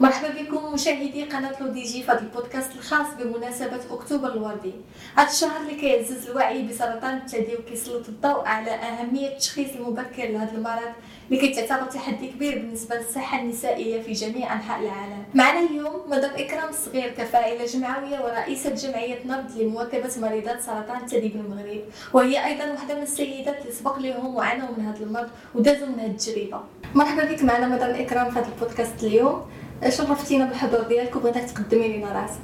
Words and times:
مرحبا 0.00 0.28
بكم 0.28 0.72
مشاهدي 0.74 1.24
قناة 1.24 1.52
لو 1.60 1.66
دي 1.66 1.82
جي 1.82 2.02
في 2.02 2.10
هذا 2.10 2.20
البودكاست 2.20 2.76
الخاص 2.76 3.06
بمناسبة 3.18 3.80
أكتوبر 3.90 4.32
الوردي. 4.32 4.72
هذا 5.16 5.28
الشهر 5.28 5.60
اللي 5.60 5.74
كيعزز 5.74 6.28
الوعي 6.30 6.62
بسرطان 6.62 7.16
الثدي 7.16 7.56
وكيسلط 7.56 8.08
الضوء 8.08 8.44
على 8.46 8.70
أهمية 8.70 9.28
التشخيص 9.28 9.70
المبكر 9.74 10.24
لهذا 10.24 10.52
المرض 10.54 10.92
اللي 11.30 11.40
كيتعتبر 11.40 11.86
تحدي 11.86 12.28
كبير 12.28 12.58
بالنسبة 12.58 12.96
للصحة 12.96 13.40
النسائية 13.40 14.02
في 14.02 14.12
جميع 14.12 14.52
أنحاء 14.52 14.80
العالم. 14.80 15.24
معنا 15.34 15.60
اليوم 15.60 16.02
مدام 16.08 16.30
إكرام 16.36 16.68
الصغير 16.68 17.10
كفاعلة 17.10 17.66
جمعوية 17.66 18.20
ورئيسة 18.24 18.70
جمعية 18.74 19.18
نبض 19.26 19.58
لمواكبة 19.58 20.10
مريضات 20.20 20.60
سرطان 20.60 21.00
الثدي 21.04 21.28
بالمغرب. 21.28 21.80
وهي 22.12 22.46
أيضا 22.46 22.70
واحدة 22.72 22.94
من 22.94 23.02
السيدات 23.02 23.60
اللي 23.62 23.72
سبق 23.72 23.98
لهم 23.98 24.36
وعانوا 24.36 24.68
من 24.76 24.86
هذا 24.86 25.04
المرض 25.04 25.28
ودازوا 25.54 25.86
من 25.86 26.00
هذه 26.00 26.10
التجربة. 26.10 26.60
مرحبا 26.94 27.24
بك 27.24 27.42
معنا 27.42 27.68
مدام 27.68 28.00
إكرام 28.00 28.30
في 28.30 28.38
هذا 28.38 28.48
البودكاست 28.48 29.04
اليوم. 29.04 29.46
شرفتينا 29.88 30.44
بالحضور 30.44 30.82
ديالك 30.82 31.16
وبغيتك 31.16 31.50
تقدمي 31.50 31.96
لنا 31.96 32.12
راسك. 32.12 32.40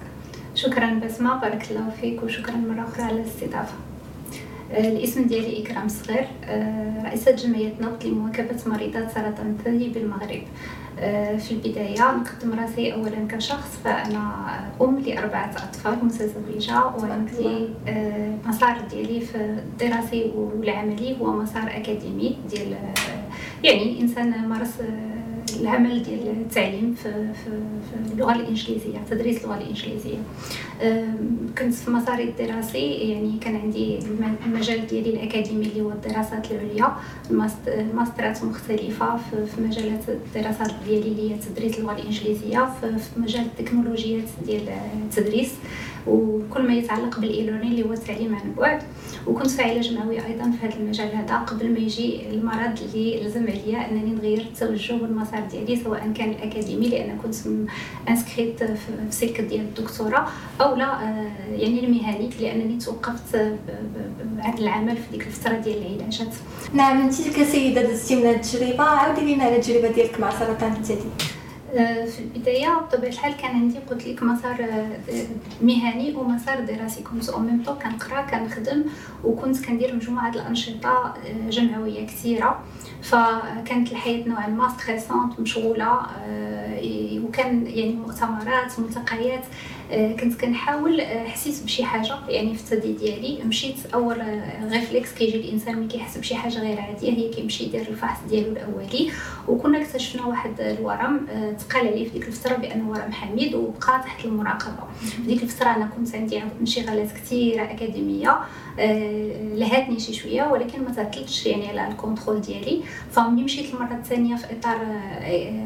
شكرا 0.55 1.01
بسمة 1.05 1.41
بارك 1.41 1.71
الله 1.71 1.91
فيك 2.01 2.23
وشكرا 2.23 2.57
مرة 2.57 2.85
أخرى 2.85 3.03
على 3.03 3.21
الاستضافة. 3.21 3.75
آه، 4.73 4.89
الاسم 4.89 5.25
ديالي 5.25 5.63
إكرام 5.63 5.89
صغير. 5.89 6.27
آه، 6.45 7.03
رئيسة 7.05 7.31
جمعية 7.31 7.73
نبض 7.81 8.07
لمواكبة 8.07 8.57
مريضات 8.67 9.11
سرطان 9.11 9.57
الثدي 9.59 9.89
بالمغرب. 9.89 10.43
آه، 10.99 11.37
في 11.37 11.53
البداية 11.53 12.01
نقدم 12.01 12.61
راسي 12.61 12.93
أولا 12.93 13.29
كشخص 13.29 13.79
فأنا 13.85 14.45
أم 14.81 14.99
لأربعة 14.99 15.51
أطفال 15.51 16.05
متزوجة 16.05 16.87
وعندي 16.87 17.69
مسار 18.47 18.81
ديالي 18.91 19.21
في 19.21 19.37
الدراسي 19.37 20.33
والعملي 20.37 21.17
هو 21.21 21.33
مسار 21.33 21.67
أكاديمي 21.69 22.37
ديال 22.51 22.77
يعني 23.65 24.01
إنسان 24.01 24.49
مارس 24.49 24.73
العمل 25.61 26.03
ديال 26.03 26.29
التعليم 26.29 26.95
في, 27.03 27.13
في, 27.13 27.51
في 27.91 28.13
اللغة 28.13 28.33
الإنجليزية 28.35 28.99
تدريس 29.11 29.45
اللغة 29.45 29.57
الإنجليزية. 29.59 30.19
كنت 31.59 31.75
في 31.75 31.91
مساري 31.91 32.25
الدراسي 32.25 32.89
يعني 32.89 33.39
كان 33.41 33.57
عندي 33.57 33.99
المجال 34.47 34.87
ديالي 34.87 35.11
الأكاديمي 35.11 35.67
اللي 35.67 35.81
هو 35.81 35.91
الدراسات 35.91 36.51
العليا. 36.51 36.97
ماسترات 37.95 38.45
مختلفة 38.45 39.17
في 39.17 39.61
مجالات 39.61 40.09
الدراسات 40.09 40.71
ديالي 40.89 41.09
اللي 41.09 41.31
هي 41.31 41.37
تدريس 41.39 41.79
اللغة 41.79 41.93
الإنجليزية. 41.93 42.69
في 42.81 43.21
مجال 43.21 43.43
التكنولوجيات 43.43 44.29
ديال 44.47 44.69
التدريس. 45.05 45.51
وكل 46.07 46.63
ما 46.63 46.75
يتعلق 46.75 47.21
بال 47.21 47.30
e-learning 47.30 47.73
اللي 47.73 47.85
هو 47.85 47.93
التعليم 47.93 48.35
عن 48.35 48.53
بعد. 48.59 48.83
وكنت 49.27 49.51
فاعلة 49.51 49.81
جمعويه 49.81 50.27
أيضا 50.27 50.51
في 50.51 50.67
هذا 50.67 50.77
المجال 50.77 51.17
هذا 51.17 51.37
قبل 51.37 51.73
ما 51.73 51.79
يجي 51.79 52.29
المرض 52.31 52.79
اللي 52.83 53.25
لزم 53.25 53.43
عليا 53.43 53.91
أنني 53.91 54.11
نغير 54.15 54.41
التوجه 54.41 54.93
والمسار 55.03 55.41
ديالي 55.51 55.77
سواء 55.77 56.13
كان 56.17 56.31
الأكاديمي 56.31 56.89
لأن 56.89 57.19
كنت 57.23 57.35
inscrite 58.09 58.65
في 58.65 58.77
سلك 59.11 59.41
ديال 59.41 59.61
الدكتوراه 59.61 60.27
أو 60.61 60.77
لا 60.77 61.03
آه، 61.03 61.31
يعني 61.57 61.85
المهني 61.85 62.31
لأنني 62.41 62.79
توقفت 62.79 63.37
عن 64.39 64.59
العمل 64.59 64.97
في 64.97 65.11
ديك 65.13 65.27
الفترة 65.27 65.59
ديال 65.59 65.79
العلاجات. 65.79 66.35
نعم 66.73 67.01
انت 67.03 67.29
كسيده 67.29 67.83
دزتي 67.83 68.17
من 68.17 68.31
التجربة 68.31 68.85
عاودي 68.85 69.35
لنا 69.35 69.45
على 69.45 69.57
التجربة 69.57 69.89
ديالك 69.89 70.21
مع 70.21 70.31
سرطان 70.31 70.73
الثدي. 70.73 71.09
في 71.75 72.19
البداية 72.21 72.79
بطبيعة 72.79 73.11
الحال 73.11 73.37
كان 73.37 73.51
عندي 73.51 73.79
قلت 73.79 74.07
لك 74.07 74.23
مسار 74.23 74.57
آه، 74.61 75.27
مهني 75.63 76.15
ومسار 76.17 76.61
دراسي. 76.61 77.03
كنت 77.03 77.29
en 77.29 77.41
même 77.41 77.63
كنقرأ 77.65 78.23
كنخدم 78.23 78.85
وكنت 79.25 79.65
كندير 79.67 79.95
مجموعة 79.97 80.29
الأنشطة 80.31 81.15
آه، 81.27 81.51
جمعوية 81.51 82.07
كثيرة. 82.07 82.61
فكانت 83.03 83.93
الحياة 83.93 84.29
نوعا 84.29 84.47
ما 84.47 84.69
stressante 84.69 85.41
مشغولة 85.41 86.01
وكان 87.25 87.67
يعني 87.67 87.93
مؤتمرات 87.95 88.81
ملتقيات. 88.81 89.45
آه، 89.45 89.84
كنت 89.95 90.41
كنحاول 90.41 91.01
آه، 91.01 91.25
حسيت 91.25 91.65
بشي 91.65 91.85
حاجة 91.85 92.15
يعني 92.29 92.55
في 92.55 92.61
الثدي 92.61 92.93
ديالي 92.93 93.45
مشيت 93.45 93.77
أول 93.95 94.23
réflexe 94.73 95.13
آه، 95.13 95.17
كيجي 95.17 95.37
الإنسان 95.37 95.77
ملي 95.79 95.89
كيحس 95.89 96.19
بشي 96.19 96.35
حاجة 96.35 96.59
غير 96.59 96.81
عادية 96.81 97.11
هي 97.13 97.29
كيمشي 97.29 97.65
يدير 97.65 97.81
الفحص 97.89 98.19
ديالو 98.29 98.53
الأولي. 98.53 99.11
وكنا 99.49 99.83
اكتشفنا 99.83 100.27
واحد 100.27 100.61
الورم 100.61 101.27
تقال 101.59 101.87
عليه 101.87 102.05
في 102.05 102.11
ديك 102.11 102.29
الفترة 102.29 102.57
بانه 102.57 102.91
ورم 102.91 103.13
حميد 103.13 103.55
وبقى 103.55 104.01
تحت 104.05 104.25
المراقبة. 104.25 104.85
في 105.01 105.23
ديك 105.23 105.43
الفترة 105.43 105.69
أنا 105.77 105.89
كنت 105.97 106.15
عندي 106.15 106.43
انشغالات 106.61 107.13
كثيره 107.13 107.63
أكاديمية 107.63 108.39
لهاتني 109.55 110.01
شي 110.01 110.13
شوية 110.13 110.43
ولكن 110.43 110.85
ما 110.85 110.91
تعطلتش 110.91 111.47
يعني 111.47 111.69
على 111.69 111.93
ال 111.93 111.98
contrôle 111.98 112.41
ديالي. 112.41 112.83
فملي 113.11 113.43
مشيت 113.43 113.75
المره 113.75 113.95
الثانية 113.95 114.37
في 114.37 114.47
إطار 114.53 114.79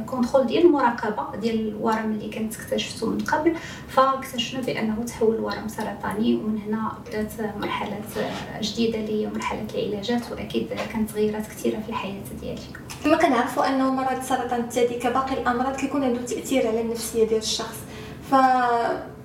contrôle 0.06 0.46
ديال 0.46 0.66
المراقبة 0.66 1.36
ديال 1.36 1.68
الورم 1.68 2.12
اللي 2.12 2.30
كنت 2.30 2.54
اكتشفته 2.56 3.06
من 3.10 3.18
قبل 3.18 3.54
ف 3.88 4.00
اكتشفنا 4.18 4.60
بأنه 4.60 5.04
تحول 5.04 5.36
لورم 5.36 5.68
سرطاني 5.68 6.34
ومن 6.34 6.58
هنا 6.66 6.92
بدأت 7.06 7.32
مرحلة 7.56 8.00
جديدة 8.60 8.98
هي 8.98 9.26
مرحلة 9.26 9.66
العلاجات 9.74 10.32
وأكيد 10.32 10.68
كانت 10.92 11.10
تغييرات 11.10 11.46
كثيرة 11.46 11.80
في 11.80 11.88
الحياة 11.88 12.22
ديالي. 12.40 12.60
كما 13.04 13.16
كنعرفوا 13.16 13.68
أنه 13.68 13.94
مرض 13.94 14.22
سرطان 14.22 14.60
الثدي 14.60 14.94
كباقي 14.94 15.34
الأمراض 15.34 15.76
كيكون 15.76 16.04
عنده 16.04 16.20
تأثير 16.20 16.68
على 16.68 16.80
النفسية 16.80 17.24
ديال 17.24 17.42
الشخص. 17.42 17.78
ف 18.30 18.34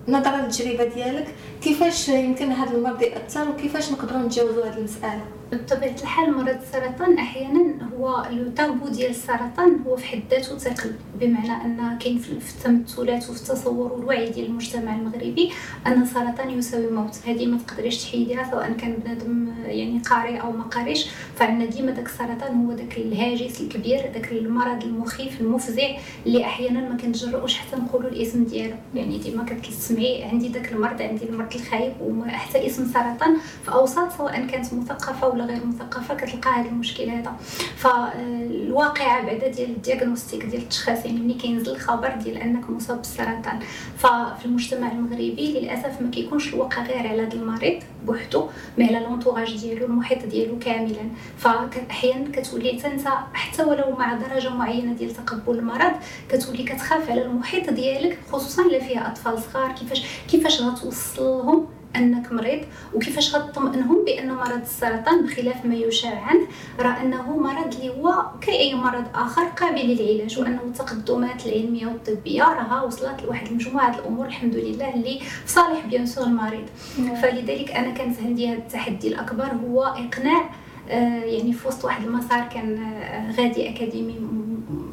نظرا 0.07 0.37
للتجربه 0.37 0.83
ديالك 0.83 1.35
كيفاش 1.61 2.09
يمكن 2.09 2.51
هذا 2.51 2.71
المرض 2.71 3.01
يأثر 3.01 3.49
وكيفاش 3.49 3.91
نقدروا 3.91 4.21
نتجاوزوا 4.21 4.65
هذه 4.65 4.77
المسألة؟ 4.77 5.21
بطبيعة 5.53 5.95
الحال 6.01 6.33
مرض 6.33 6.57
السرطان 6.61 7.17
أحيانا 7.17 7.89
هو 7.97 8.25
لو 8.31 8.49
تابو 8.51 8.87
ديال 8.87 9.09
السرطان 9.09 9.79
هو 9.87 9.95
في 9.95 10.05
حد 10.05 10.21
ذاته 10.31 10.57
ثقل 10.57 10.91
بمعنى 11.19 11.51
أن 11.65 11.97
كاين 11.97 12.17
في 12.17 12.31
التمثلات 12.31 13.29
وفي 13.29 13.41
التصور 13.41 13.93
والوعي 13.93 14.29
ديال 14.29 14.45
المجتمع 14.45 14.95
المغربي 14.95 15.51
أن 15.87 16.01
السرطان 16.01 16.49
يساوي 16.49 16.91
موت. 16.91 17.17
هذه 17.27 17.45
ما 17.45 17.57
تقدريش 17.67 18.03
تحيديها 18.03 18.51
سواء 18.51 18.71
كان 18.73 18.93
بنادم 18.93 19.53
يعني 19.65 19.99
قاري 19.99 20.41
أو 20.41 20.51
ما 20.51 20.63
قاريش 20.63 21.09
فعندنا 21.35 21.65
ديما 21.69 21.91
داك 21.91 22.05
السرطان 22.05 22.65
هو 22.65 22.73
داك 22.73 22.97
الهاجس 22.97 23.61
الكبير 23.61 24.11
داك 24.13 24.31
المرض 24.31 24.83
المخيف 24.83 25.41
المفزع 25.41 25.89
اللي 26.25 26.45
أحيانا 26.45 26.89
ما 26.89 26.97
كنجرؤوش 26.97 27.57
حتى 27.57 27.75
نقولوا 27.75 28.09
الاسم 28.09 28.43
ديالو. 28.43 28.75
يعني 28.95 29.17
ديما 29.17 29.43
كتسمعي 29.43 30.23
عندي 30.23 30.47
داك 30.47 30.71
المرض 30.71 31.01
عندي 31.01 31.29
المرض 31.29 31.55
الخايب 31.55 31.93
وحتى 32.01 32.67
اسم 32.67 32.85
سرطان 32.85 33.37
في 33.65 33.71
أوساط 33.71 34.11
سواء 34.17 34.47
كانت 34.47 34.73
مثقفة 34.73 35.27
ولا 35.27 35.42
غير 35.45 35.65
مثقفة 35.65 36.15
كتلقى 36.15 36.49
هذا 36.49 36.69
المشكل 36.69 37.09
هذا. 37.09 37.33
فالواقعه 37.75 39.25
بعدا 39.25 39.47
ديال 39.47 39.69
ال 39.69 39.76
diagnostic 39.76 40.45
ديال 40.45 40.61
التشخيص 40.61 41.05
يعني 41.05 41.19
ملي 41.19 41.33
كينزل 41.33 41.71
الخبر 41.71 42.15
ديال 42.23 42.37
أنك 42.37 42.69
مصاب 42.69 42.97
بالسرطان. 42.97 43.59
ففي 43.97 44.45
المجتمع 44.45 44.91
المغربي 44.91 45.59
للأسف 45.59 46.01
ما 46.01 46.11
كيكونش 46.11 46.53
الواقع 46.53 46.83
غير 46.83 47.07
على 47.07 47.21
هذا 47.21 47.33
المريض 47.33 47.83
بوحدو 48.05 48.47
mais 48.77 48.85
على 48.85 48.99
l'entourage 48.99 49.57
ديالو 49.61 49.85
المحيط 49.85 50.25
ديالو 50.25 50.59
كاملا. 50.59 51.09
فاحيانا 51.37 52.31
كتولي 52.31 52.71
انت 52.71 53.07
حتى 53.33 53.63
ولو 53.63 53.95
مع 53.95 54.13
درجة 54.13 54.49
معينة 54.49 54.93
ديال 54.93 55.13
تقبل 55.13 55.59
المرض 55.59 55.93
كتولي 56.29 56.63
كتخاف 56.63 57.11
على 57.11 57.25
المحيط 57.25 57.69
ديالك 57.69 58.19
خصوصا 58.31 58.61
إلا 58.65 58.79
فيها 58.79 59.11
أطفال 59.11 59.39
صغار 59.39 59.71
كيفاش 59.71 60.05
كيفاش 60.31 60.61
غتوصلهم 60.61 61.67
أنك 61.95 62.31
مريض 62.31 62.61
وكيفاش 62.93 63.35
غتطمئنهم 63.35 64.05
بأن 64.05 64.33
مرض 64.33 64.61
السرطان 64.61 65.25
بخلاف 65.25 65.65
ما 65.65 65.75
يشاع 65.75 66.21
عنه 66.21 66.47
راه 66.79 67.01
أنه 67.01 67.37
مرض 67.37 67.75
اللي 67.75 67.89
هو 67.89 68.25
كاي 68.41 68.75
مرض 68.75 69.05
آخر 69.15 69.43
قابل 69.43 69.81
للعلاج 69.81 70.39
وأنه 70.39 70.61
التقدمات 70.63 71.45
العلمية 71.45 71.87
والطبية 71.87 72.43
راها 72.43 72.81
وصلت 72.81 73.23
لواحد 73.23 73.47
المجموعة 73.47 73.99
الأمور 73.99 74.25
الحمد 74.25 74.55
لله 74.55 74.93
اللي 74.93 75.19
في 75.19 75.51
صالح 75.51 75.85
bien 75.85 76.05
sûr 76.05 76.23
المريض 76.23 76.65
نعم. 76.99 77.15
فلذلك 77.15 77.71
أنا 77.71 77.89
كانت 77.89 78.19
عندي 78.19 78.49
هذا 78.49 78.57
التحدي 78.57 79.07
الأكبر 79.07 79.45
هو 79.45 79.83
إقناع 79.83 80.49
آه، 80.89 81.23
يعني 81.23 81.53
في 81.53 81.67
وسط 81.67 81.85
واحد 81.85 82.03
المسار 82.03 82.49
كان 82.53 82.83
آه، 82.83 83.31
غادي 83.31 83.69
أكاديمي 83.69 84.19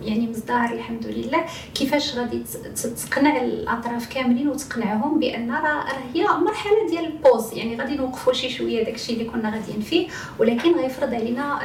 يعني 0.02 0.26
مزدهر 0.26 0.72
الحمد 0.74 1.06
لله 1.06 1.44
كيفاش 1.74 2.16
غادي 2.16 2.42
تقنع 3.10 3.42
الأطراف 3.42 4.14
كاملين 4.14 4.48
وتقنعهم 4.48 5.18
بأن 5.20 5.50
راه 5.50 5.84
هي 6.14 6.22
مرحلة 6.22 6.88
ديال 6.90 7.04
ال 7.04 7.11
pause؟ 7.11 7.54
يعني 7.54 7.76
غادي 7.76 7.96
نوقفوا 7.96 8.32
شي 8.32 8.50
شوية 8.50 8.84
داكشي 8.84 9.12
اللي 9.12 9.24
كنا 9.24 9.50
غاديين 9.50 9.80
فيه 9.80 10.08
ولكن 10.38 10.74
غيفرض 10.74 11.14
علينا 11.14 11.58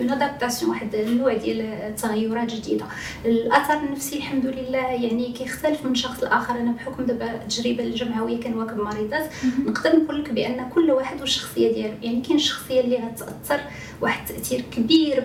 une 0.00 0.10
adaptation 0.10 0.70
واحد 0.70 0.94
النوع 0.94 1.32
ديال 1.32 1.60
التغيرات 1.60 2.54
جديدة. 2.54 2.84
الأثر 3.24 3.78
النفسي 3.78 4.16
الحمد 4.16 4.46
لله 4.46 4.78
يعني 4.78 5.32
كيختلف 5.32 5.84
من 5.84 5.94
شخص 5.94 6.22
لآخر. 6.22 6.54
أنا 6.54 6.72
بحكم 6.72 7.06
دابا 7.06 7.34
التجربه 7.34 7.84
الجمعوية 7.84 8.40
كنواكب 8.40 8.78
مريضات 8.78 9.30
نقدر 9.66 9.96
نقول 9.96 10.24
لك 10.24 10.30
بأن 10.32 10.68
كل 10.74 10.90
واحد 10.90 11.20
والشخصية 11.20 11.72
ديالو. 11.72 11.94
يعني 12.02 12.20
كاين 12.20 12.36
الشخصيه 12.36 12.80
اللي 12.80 12.96
غتأثر 12.96 13.60
واحد 14.02 14.30
التأثير 14.30 14.64
كبير 14.76 15.24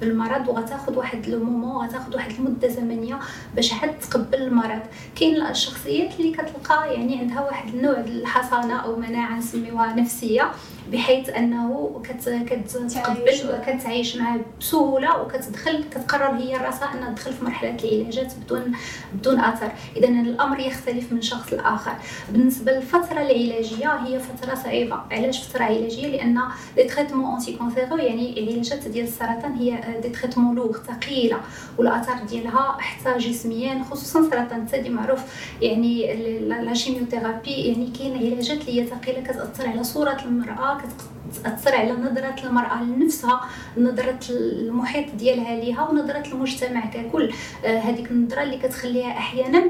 بالمرض 0.00 0.48
وغتاخذ 0.48 0.96
واحد 0.96 1.13
لو 1.28 1.44
مومون 1.44 1.86
غتاخذ 1.86 2.14
واحد 2.14 2.30
المدة 2.30 2.68
زمنية 2.68 3.18
باش 3.54 3.72
عاد 3.72 3.98
تقبل 3.98 4.42
المرض. 4.42 4.82
كاين 5.16 5.46
الشخصيات 5.46 6.20
اللي 6.20 6.32
كتلقى 6.32 6.94
يعني 6.94 7.18
عندها 7.18 7.40
واحد 7.40 7.74
النوع 7.74 8.00
الحصانة 8.00 8.76
أو 8.76 8.96
مناعة 8.96 9.38
نسميوها 9.38 9.94
نفسية. 9.94 10.50
بحيث 10.92 11.28
أنه 11.28 12.00
كتقبل 12.04 13.58
كتعيش 13.66 14.16
معاه 14.16 14.40
بسهولة 14.60 15.22
وكتدخل 15.22 15.84
كتقرر 15.90 16.36
هي 16.36 16.56
راسها 16.56 16.94
أنها 16.94 17.10
تدخل 17.10 17.32
في 17.32 17.44
مرحلة 17.44 17.76
العلاجات 17.84 18.32
بدون 18.44 18.72
بدون 19.14 19.40
أثر. 19.40 19.72
اذا 19.96 20.08
الأمر 20.08 20.60
يختلف 20.60 21.12
من 21.12 21.22
شخص 21.22 21.52
لآخر. 21.52 21.92
بالنسبة 22.32 22.72
للفترة 22.72 23.20
العلاجية 23.20 23.94
هي 23.94 24.18
فترة 24.18 24.54
صعيبة. 24.54 25.00
علاش 25.10 25.48
فترة 25.48 25.64
علاجية؟ 25.64 26.06
لأن 26.06 26.40
les 26.76 26.84
traitements 26.84 27.24
anticancéreux 27.24 27.96
يعني 27.96 28.40
العلاجات 28.40 28.88
ديال 28.88 29.04
السرطان 29.04 29.52
هي 29.52 30.00
des 30.02 30.08
traitements 30.08 30.54
lourds 30.56 30.76
ثقيلة. 30.78 31.40
والاثار 31.78 32.16
ديالها 32.28 32.76
حتى 32.80 33.18
جسميا 33.18 33.84
خصوصا 33.90 34.22
سرطان 34.22 34.62
الثدي 34.62 34.88
معروف. 34.88 35.20
يعني 35.62 36.14
la 36.40 36.74
chimiothérapie 36.74 37.50
يعني 37.50 37.90
كاين 37.98 38.16
علاجات 38.16 38.60
اللي 38.60 38.80
هي 38.80 38.86
ثقيلة 38.86 39.20
كتأثر 39.20 39.68
على 39.68 39.84
صورة 39.84 40.18
المرأة 40.24 40.73
y'all 40.74 40.88
because 40.88 41.13
تأثر 41.44 41.74
على 41.74 41.92
نظرة 41.92 42.34
المرأة 42.44 42.82
لنفسها 42.82 43.40
نظرة 43.78 44.18
المحيط 44.30 45.14
ديالها 45.14 45.56
ليها 45.56 45.88
ونظرة 45.88 46.22
المجتمع 46.32 46.86
ككل. 46.86 47.32
آه 47.64 47.78
هذيك 47.78 48.10
النظرة 48.10 48.42
اللي 48.42 48.58
كتخليها 48.58 49.10
أحيانا 49.10 49.64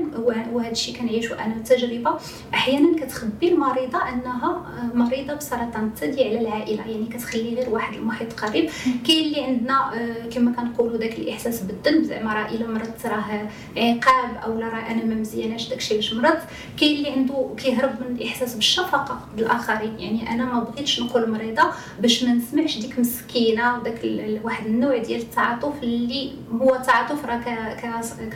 وهذا 0.52 0.70
الشيء 0.70 0.96
كنعيشو 0.96 1.34
أنا 1.34 1.54
التجربه 1.54 2.10
أحيانا 2.54 3.00
كتخبي 3.00 3.48
المريضة 3.52 4.08
أنها 4.08 4.50
آه، 4.92 4.96
مريضة 4.96 5.34
بسرطان 5.34 5.86
الثدي 5.86 6.24
على 6.24 6.40
العائلة. 6.40 6.86
يعني 6.86 7.06
كتخلي 7.06 7.54
غير 7.54 7.70
واحد 7.70 7.94
المحيط 7.94 8.32
قريب. 8.32 8.70
كاين 9.06 9.24
اللي 9.26 9.44
عندنا 9.44 9.94
آه 9.94 10.28
كما 10.28 10.52
كنقولوا 10.52 10.98
داك 10.98 11.18
الإحساس 11.18 11.60
بالذنب. 11.60 12.04
زعما 12.04 12.34
راه 12.34 12.48
إلا 12.48 12.66
مرضت 12.66 13.06
راه 13.06 13.48
عقاب 13.76 14.36
أو 14.44 14.58
راه 14.58 14.90
أنا 14.90 15.04
ما 15.04 15.14
مزياناش 15.14 15.68
داكشي 15.68 15.94
علاش 15.94 16.14
مرضت. 16.14 16.42
كاين 16.80 16.96
اللي 16.96 17.10
عنده 17.10 17.50
كيهرب 17.56 17.94
من 18.00 18.16
الإحساس 18.16 18.54
بالشفقة 18.54 19.20
بالآخرين. 19.36 20.00
يعني 20.00 20.30
أنا 20.30 20.44
ما 20.44 20.60
بغيتش 20.60 21.00
نقول 21.00 21.30
مريضه 21.44 21.70
باش 22.00 22.24
ما 22.24 22.34
نسمعش 22.34 22.78
ديك 22.78 22.98
مسكينة 22.98 23.78
وداك 23.78 24.00
واحد 24.44 24.66
النوع 24.66 24.98
ديال 24.98 25.20
التعاطف 25.20 25.82
اللي 25.82 26.32
هو 26.60 26.76
تعاطف 26.86 27.24
راه 27.24 27.40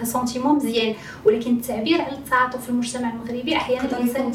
كسونتيمون 0.01 0.57
مزيان. 0.57 0.95
ولكن 1.25 1.57
التعبير 1.57 2.01
على 2.01 2.13
التعاطف 2.13 2.63
في 2.65 2.69
المجتمع 2.69 3.11
المغربي 3.11 3.57
أحيانا 3.57 3.99
الإنسان 3.99 4.33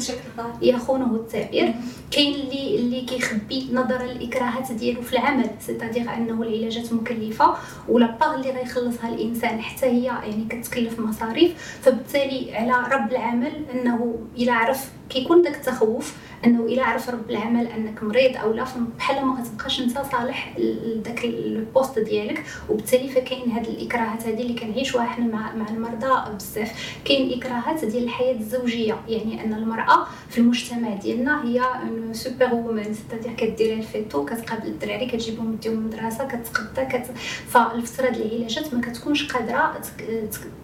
يخونه 0.62 1.14
التعبير. 1.14 1.74
كاين 2.10 2.34
اللي 2.34 2.76
اللي 2.76 3.00
كيخبي 3.00 3.68
نظرا 3.72 4.02
للاكراهات 4.02 4.72
ديالو 4.72 5.02
في 5.02 5.12
العمل 5.12 5.50
سيتادير 5.60 6.14
أنه 6.14 6.42
العلاجات 6.42 6.92
مكلفة 6.92 7.54
ولا 7.88 8.06
باغ 8.06 8.34
اللي 8.34 8.50
غيخلصها 8.50 9.08
الإنسان 9.08 9.60
حتى 9.60 9.86
هي 9.86 10.04
يعني 10.04 10.44
كتكلف 10.48 11.00
مصاريف. 11.00 11.78
فبالتالي 11.82 12.56
على 12.56 12.94
رب 12.94 13.12
العمل 13.12 13.52
أنه 13.74 14.14
إلى 14.36 14.50
عرف 14.50 14.90
كيكون 15.08 15.42
داك 15.42 15.54
التخوف 15.54 16.14
أنه 16.44 16.64
إلا 16.64 16.84
عرف 16.84 17.10
رب 17.10 17.30
العمل 17.30 17.66
أنك 17.66 18.02
مريض 18.02 18.36
أو 18.36 18.52
لا 18.52 18.64
بحال 18.98 19.24
ما 19.24 19.40
غتبقاش 19.40 19.80
أنت 19.80 19.98
صالح 20.12 20.58
لذاك 20.58 21.24
ال 21.24 21.36
poste 21.36 21.98
ديالك. 21.98 22.44
وبالتالي 22.70 23.08
فكاين 23.08 23.50
هاد 23.50 23.66
الإكراهات 23.66 24.26
هذه 24.26 24.42
اللي 24.42 24.54
كنعيشوها 24.54 25.04
حنا 25.04 25.26
مع 25.26 25.54
مع 25.54 25.68
المرضى 25.68 26.34
بزاف. 26.34 26.98
كاين 27.04 27.38
إكراهات 27.38 27.84
ديال 27.84 28.04
الحياة 28.04 28.34
الزوجية 28.34 28.96
يعني 29.08 29.44
أن 29.44 29.54
المرأة 29.54 30.06
في 30.30 30.38
المجتمع 30.38 30.94
ديالنا 30.94 31.44
هي 31.44 31.62
superwoman 32.12 32.94
c'est-à-dire 32.94 33.32
كدير 33.32 33.72
الفيتو 33.72 34.24
كتقابل 34.24 34.66
الدراري 34.66 35.06
كتجيبهم 35.06 35.56
ديهم 35.56 35.74
المدرسة 35.74 36.24
كتقدا 36.28 36.84
كت 36.84 37.06
فالفتره 37.48 38.08
ديال 38.08 38.32
العلاجات 38.32 38.74
ما 38.74 38.80
كتكونش 38.80 39.32
قادرة 39.32 39.80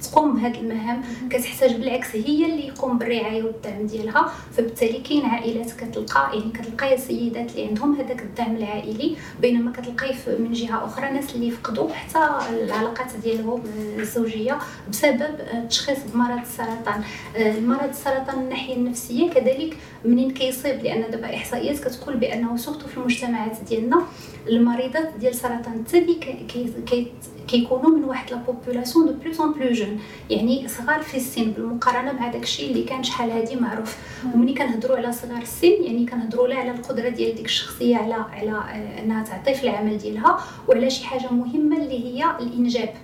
تقوم 0.02 0.34
بهاد 0.34 0.56
المهام. 0.56 1.02
كتحتاج 1.30 1.76
بالعكس 1.76 2.16
هي 2.16 2.44
اللي 2.46 2.66
يقوم 2.66 2.98
بالرعاية 2.98 3.42
والدعم 3.42 3.86
ديالها. 3.86 4.29
فبالتالي 4.56 4.98
كاين 4.98 5.24
عائلات 5.26 5.72
كتلقى 5.72 6.38
يعني 6.38 6.52
كتلقاي 6.52 6.94
السيدات 6.94 7.50
اللي 7.50 7.66
عندهم 7.66 7.94
هذاك 7.94 8.22
الدعم 8.22 8.56
العائلي 8.56 9.16
بينما 9.40 9.72
كتلقاي 9.72 10.14
من 10.38 10.52
جهة 10.52 10.84
أخرى 10.84 11.10
ناس 11.10 11.34
اللي 11.34 11.50
فقدوا 11.50 11.88
حتى 11.92 12.28
العلاقات 12.50 13.16
ديالهم 13.22 13.62
الزوجية 13.98 14.58
بسبب 14.90 15.40
التشخيص 15.54 15.98
بمرض 16.14 16.40
السرطان. 16.40 17.02
المرض 17.36 17.88
السرطان 17.88 18.38
من 18.38 18.44
الناحية 18.44 18.76
النفسية 18.76 19.30
كذلك 19.30 19.76
منين 20.04 20.30
كيصيب؟ 20.30 20.82
لأن 20.82 21.10
دابا 21.10 21.36
إحصائيات 21.36 21.78
كتقول 21.78 22.16
بأنه 22.16 22.56
surtout 22.56 22.86
في 22.86 22.96
المجتمعات 22.96 23.56
ديالنا 23.68 24.02
المريضات 24.48 25.10
ديال 25.20 25.34
سرطان 25.34 25.74
الثدي 25.74 26.14
كيكونوا 27.50 27.90
من 27.90 28.04
واحد 28.04 28.30
la 28.30 28.36
population 28.36 29.06
de 29.06 29.12
plus 29.12 29.40
en 29.40 29.52
plus 29.52 29.72
jeune 29.72 30.00
يعني 30.30 30.68
صغار 30.68 31.02
في 31.02 31.16
السن 31.16 31.50
بالمقارنة 31.50 32.12
مع 32.12 32.28
داكشي 32.28 32.66
اللي 32.66 32.82
كان 32.82 33.02
شحال 33.02 33.30
هادي 33.30 33.56
معروف. 33.56 33.96
ومني 34.34 34.54
كنهضروا 34.54 34.96
على 34.96 35.12
صغار 35.12 35.42
السن 35.42 35.82
يعني 35.84 36.06
كنهضروا 36.06 36.48
لا 36.48 36.56
على 36.56 36.70
القدرة 36.70 37.08
ديال 37.08 37.34
ديك 37.34 37.44
الشخصية 37.44 37.96
على 37.96 38.14
على 38.14 38.50
آه، 38.50 39.02
أنها 39.02 39.24
تعطي 39.24 39.54
في 39.54 39.64
العمل 39.64 39.98
ديالها 39.98 40.38
وعلى 40.68 40.90
شي 40.90 41.06
حاجة 41.06 41.32
مهمة 41.32 41.76
اللي 41.76 42.04
هي 42.04 42.24
الإنجاب. 42.40 42.94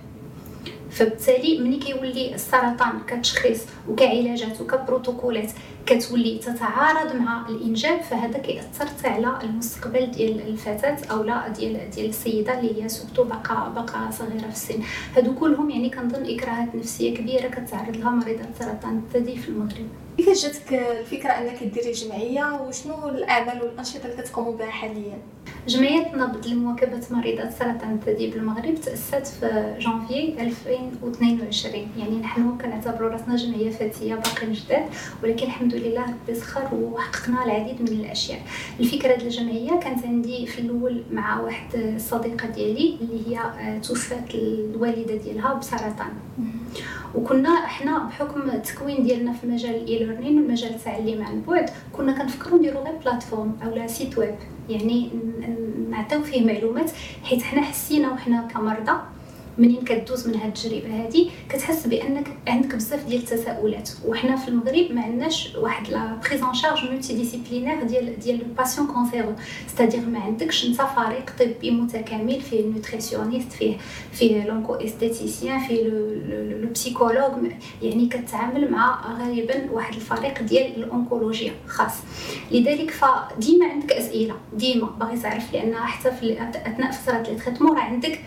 فبالتالي 0.91 1.59
ملي 1.59 1.77
كيولي 1.77 2.35
السرطان 2.35 2.99
كتشخيص 3.07 3.61
وكعلاجات 3.89 4.61
وكبروتوكولات 4.61 5.51
كتولي 5.85 6.37
تتعارض 6.37 7.15
مع 7.15 7.49
الإنجاب 7.49 8.01
فهذا 8.01 8.37
كيأثر 8.37 8.85
حتى 8.85 9.07
على 9.07 9.39
المستقبل 9.43 10.11
ديال 10.11 10.47
الفتاة 10.47 10.97
أو 11.11 11.23
لا 11.23 11.47
ديال 11.47 11.89
ديال 11.89 12.09
السيدة 12.09 12.59
اللي 12.59 12.83
هي 12.83 12.89
surtout 12.89 13.23
باقا 13.23 13.69
باقا 13.69 14.11
صغيرة 14.11 14.39
في 14.39 14.47
السن. 14.47 14.79
هادو 15.15 15.35
كلهم 15.35 15.69
يعني 15.69 15.89
كنظن 15.89 16.25
إكراهات 16.25 16.75
نفسية 16.75 17.15
كبيرة 17.15 17.47
كتعرض 17.47 17.97
لها 17.97 18.11
مريضة 18.11 18.45
سرطان 18.59 18.97
الثدي 18.97 19.37
في 19.37 19.49
المغرب. 19.49 19.87
كيفاش 20.17 20.43
جاتك 20.45 20.73
الفكرة 20.73 21.29
أنك 21.29 21.63
ديري 21.63 21.91
جمعية 21.91 22.61
وشنو 22.61 23.09
الأعمال 23.09 23.61
والأنشطة 23.63 24.05
اللي 24.05 24.23
كتقوموا 24.23 24.57
بها 24.57 24.69
حاليا؟ 24.69 25.17
جمعية 25.67 26.15
نبض 26.15 26.47
لمواكبة 26.47 27.01
مريضات 27.11 27.53
سرطان 27.53 27.93
الثدي 27.93 28.27
بالمغرب 28.31 28.75
تأسست 28.75 29.27
في 29.27 29.75
جانفي 29.79 30.41
2022 30.41 31.87
يعني 31.97 32.17
نحن 32.19 32.57
كنعتبروا 32.57 33.09
رأسنا 33.09 33.35
جمعية 33.35 33.69
فتية 33.71 34.15
باقي 34.15 34.51
جداد 34.53 34.85
ولكن 35.23 35.45
الحمد 35.45 35.75
لله 35.75 36.05
ربي 36.05 36.39
سخر 36.39 36.75
وحققنا 36.75 37.45
العديد 37.45 37.81
من 37.81 37.99
الأشياء. 37.99 38.39
الفكرة 38.79 39.15
ديال 39.15 39.27
الجمعية 39.27 39.79
كانت 39.79 40.05
عندي 40.05 40.45
في 40.45 40.59
الأول 40.59 41.03
مع 41.11 41.41
واحد 41.41 41.75
الصديقة 41.75 42.47
ديالي 42.47 42.97
اللي 43.01 43.37
هي 43.37 43.39
توفات 43.79 44.35
الوالدة 44.35 45.15
ديالها 45.15 45.53
بسرطان. 45.53 46.13
وكنا 47.15 47.49
إحنا 47.49 47.97
بحكم 47.99 48.41
التكوين 48.49 49.03
ديالنا 49.03 49.33
في 49.33 49.47
مجال 49.47 49.75
ال 49.75 49.99
e-learning 49.99 50.37
والمجال 50.41 50.75
التعليم 50.75 51.23
عن 51.25 51.41
بعد 51.47 51.69
كنا 51.93 52.11
كنفكروا 52.11 52.59
نديروا 52.59 52.83
غير 52.83 52.95
plateforme 53.05 53.57
أولا 53.65 53.87
site 53.87 54.17
web 54.17 54.35
يعني 54.69 55.09
نعطيو 55.89 56.21
فيه 56.23 56.45
معلومات 56.45 56.91
حيت 57.23 57.43
حنا 57.43 57.61
حسينا 57.61 58.11
وحنا 58.11 58.41
كمرضى 58.53 58.91
منين 59.57 59.81
كدوز 59.81 60.27
من 60.27 60.35
هاد 60.35 60.45
التجربه 60.47 61.03
هادي 61.03 61.29
كتحس 61.49 61.87
بأنك 61.87 62.27
عندك 62.47 62.75
بزاف 62.75 63.05
ديال 63.05 63.19
التساؤلات. 63.21 63.89
وحنا 64.05 64.35
في 64.35 64.47
المغرب 64.47 64.91
ما 64.91 65.01
عندناش 65.01 65.55
واحد 65.55 65.89
la 65.89 66.17
prise 66.29 66.53
en 66.53 66.91
charge 66.91 67.13
multidisciplinaire 67.13 67.83
ديال 67.83 68.19
ديال 68.19 68.41
ال 68.41 68.47
patient 68.47 68.87
cancéreux 68.87 69.33
c'est-à-dire 69.67 70.05
ما 70.05 70.19
عندكش 70.19 70.65
انت 70.65 70.75
فريق 70.81 71.31
طبي 71.39 71.71
متكامل 71.71 72.41
فيه 72.41 72.59
ال 72.59 72.65
nutritionniste 72.65 73.51
فيه 73.51 73.77
فيه 74.11 74.43
l'onco-esthéticienne 74.47 75.59
فيه 75.59 75.83
le 75.83 76.69
psychologue 76.71 77.51
يعني 77.81 78.07
كتعامل 78.09 78.71
مع 78.71 79.13
غالبا 79.19 79.71
واحد 79.71 79.93
الفريق 79.95 80.41
ديال 80.41 80.83
الانكولوجيا 80.83 81.53
خاص. 81.67 81.93
لذلك 82.51 82.91
فديما 82.91 83.65
عندك 83.65 83.91
أسئلة. 83.91 84.35
ديما. 84.53 84.85
باغي 84.99 85.17
تعرف 85.19 85.53
لأن 85.53 85.75
حتى 85.75 86.11
في 86.11 86.41
أثناء 86.43 86.91
فترة 86.91 87.21
les 87.21 87.35
traitements 87.35 87.77
راه 87.77 87.83
عندك 87.83 88.19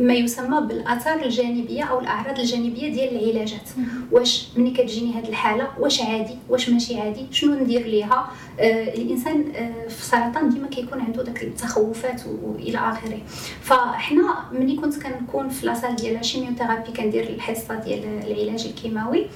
ما 0.00 0.14
يسمى 0.14 0.60
بالآثار 0.60 1.22
الجانبية 1.24 1.84
أو 1.84 2.00
الأعراض 2.00 2.38
الجانبية 2.38 2.92
ديال 2.92 3.16
العلاجات. 3.16 3.68
واش 4.12 4.48
ملي 4.56 4.70
كتجيني 4.70 5.12
هذه 5.12 5.28
الحالة؟ 5.28 5.68
واش 5.78 6.02
عادي؟ 6.02 6.38
واش 6.48 6.70
ماشي 6.70 7.00
عادي؟ 7.00 7.26
شنو 7.30 7.54
ندير 7.54 7.86
ليها؟ 7.86 8.30
آه 8.60 8.94
الإنسان 8.94 9.44
آه 9.56 9.88
في 9.88 10.00
السرطان 10.00 10.48
ديما 10.48 10.68
كيكون 10.68 11.00
عنده 11.00 11.22
داك 11.22 11.42
التخوفات 11.42 12.22
والى 12.42 12.78
آخره. 12.78 13.18
فاحنا 13.62 14.34
ملي 14.52 14.76
كنت 14.76 15.02
كنكون 15.02 15.48
في 15.48 15.66
la 15.66 15.75
salle 15.75 15.96
ديال 15.96 16.16
ال 16.16 16.21
chimiothérapie 16.21 16.92
كندير 16.92 17.28
الحصة 17.28 17.74
ديال 17.74 18.04
العلاج 18.04 18.66
الكيماوي. 18.66 19.26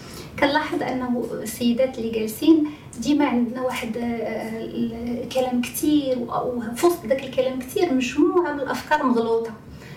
كنلاحظ 0.40 0.82
أنه 0.82 1.24
السيدات 1.32 1.98
اللي 1.98 2.10
جالسين 2.10 2.64
ديما 2.98 3.24
عندنا 3.26 3.62
واحد 3.62 3.96
آه، 3.96 5.24
كلام 5.34 5.60
كثير 5.62 6.18
وفي 6.18 6.86
وسط 6.86 7.06
داك 7.06 7.24
الكلام 7.24 7.58
كثير 7.58 7.94
مجموعة 7.94 8.52
من 8.52 8.60
الأفكار 8.60 9.06
مغلوطة. 9.06 9.50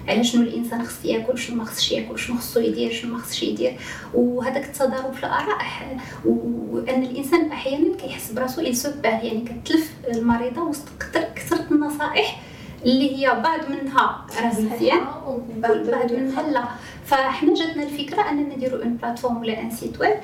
على 0.07 0.23
شنو 0.23 0.41
الإنسان 0.41 0.83
خص 0.83 1.05
ياكل 1.05 1.37
شنو 1.37 1.55
ما 1.55 1.65
خصش 1.65 1.91
ياكل 1.91 2.19
شنو 2.19 2.37
خصو 2.37 2.59
يدير 2.59 2.91
شنو 2.91 3.13
ما 3.13 3.19
خصش 3.19 3.43
يدير. 3.43 3.77
وهذاك 4.13 4.65
التضارب 4.65 5.13
في 5.13 5.19
الآراء 5.19 5.57
وأن 6.25 7.03
الإنسان 7.03 7.51
أحيانا 7.51 7.97
كيحس 7.97 8.31
براسو 8.31 8.61
يل 8.61 8.77
يعني 9.03 9.45
كتلف 9.65 9.91
المريضة 10.07 10.61
وسط 10.61 10.87
كثرة 11.35 11.65
النصائح 11.71 12.41
اللي 12.85 13.15
هي 13.17 13.41
بعض 13.43 13.59
منها 13.69 14.25
راه 14.41 14.59
مزيان 14.75 15.01
والبعض 15.27 16.11
منها 16.11 16.41
لا. 16.51 16.63
فاحنا 17.05 17.53
جاتنا 17.53 17.83
الفكرة 17.83 18.29
أننا 18.29 18.55
نديرو 18.55 18.77
une 18.81 18.97
plateforme 18.97 19.37
ولا 19.37 19.61
un 19.61 19.71
site 19.71 20.01
web 20.01 20.15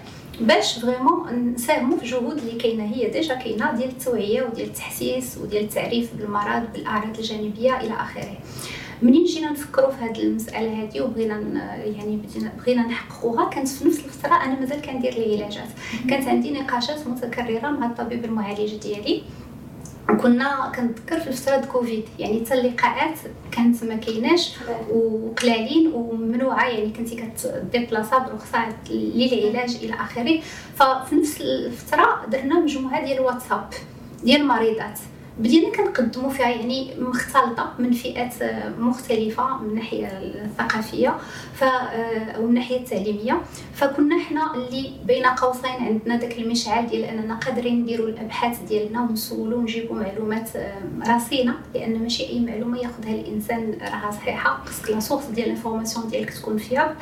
باش 0.42 0.80
vraiment 0.80 1.54
نساهموا 1.56 1.98
في 1.98 2.06
جهود 2.06 2.38
اللي 2.38 2.52
كاينة. 2.60 2.84
هي 2.96 3.10
déjà 3.10 3.36
كاينة 3.36 3.72
ديال 3.72 3.90
التوعية 3.90 4.44
وديال 4.44 4.68
التحسيس 4.68 5.38
وديال 5.38 5.64
التعريف 5.64 6.14
بالمرض 6.16 6.74
بالأعراض 6.74 7.18
الجانبية 7.18 7.80
إلى 7.80 7.94
آخره. 7.94 8.38
منين 9.02 9.24
جينا 9.24 9.52
نفكروا 9.52 9.92
في 9.92 10.04
هذه 10.04 10.22
المسألة 10.22 10.84
هذه 10.84 11.02
وبغينا 11.02 11.40
يعني 11.86 12.20
بغينا 12.58 12.88
نحققوها. 12.88 13.50
كانت 13.50 13.68
في 13.68 13.88
نفس 13.88 14.00
الفترة 14.00 14.44
أنا 14.44 14.60
مازال 14.60 14.82
كندير 14.82 15.14
العلاجات 15.14 15.68
كانت 16.10 16.28
عندي 16.28 16.52
نقاشات 16.52 17.08
متكررة 17.08 17.70
مع 17.70 17.86
الطبيب 17.86 18.26
المعالج 18.26 18.76
ديالي. 18.76 19.22
وكنا 20.10 20.72
كنتذكر 20.76 21.20
في 21.20 21.32
فترة 21.32 21.66
كوفيد. 21.66 22.04
يعني 22.20 22.46
حتى 22.46 22.54
اللقاءات 22.54 23.18
كانت 23.52 23.84
ما 23.84 23.96
كايناش 23.96 24.56
وقلالين 24.92 25.92
وممنوعة. 25.94 26.66
يعني 26.66 26.90
كنتي 26.90 27.16
كتديبلاصا 27.16 28.18
برخصة 28.18 28.60
للعلاج 28.90 29.76
إلى 29.84 29.94
آخره. 29.94 30.40
ففي 30.76 31.16
نفس 31.16 31.42
الفترة 31.42 32.26
درنا 32.32 32.60
مجموعة 32.60 33.06
ديال 33.06 33.18
الواتساب 33.18 33.70
ديال 34.24 34.42
المريضات 34.42 35.00
بدينا 35.40 35.70
كنقدموا 35.72 36.30
فيها 36.30 36.50
يعني 36.50 36.88
مختلطة 37.00 37.74
من 37.80 37.92
فئات 37.92 38.34
مختلفة 38.80 39.58
من 39.58 39.70
الناحيه 39.70 40.08
الثقافية 40.08 41.18
ف 41.54 41.64
أو 42.36 42.46
الناحيه 42.46 42.78
التعليمية. 42.78 43.42
فكنا 43.74 44.20
حنا 44.20 44.56
اللي 44.56 44.92
بين 45.06 45.26
قوسين 45.26 45.72
عندنا 45.72 46.16
داك 46.16 46.38
المشعل 46.38 46.88
ديال 46.88 47.04
أننا 47.04 47.36
قادرين 47.36 47.82
نديروا 47.82 48.08
الأبحاث 48.08 48.60
ديالنا 48.60 49.02
ونسولوا 49.02 49.58
ونجيبوا 49.60 49.96
معلومات 49.96 50.50
راسينا 51.08 51.56
لأن 51.76 52.00
ماشي 52.00 52.30
أي 52.30 52.40
معلومة 52.40 52.78
ياخذها 52.78 53.16
الإنسان 53.16 53.78
راها 53.82 54.12
صحيحة 54.12 54.64
خصك 54.66 54.90
la 54.90 55.00
source 55.00 55.26
ديال 55.26 55.46
ال 55.46 55.51
information 55.51 56.08
ديالك 56.08 56.30
تكون 56.30 56.58
فيها 56.58 56.96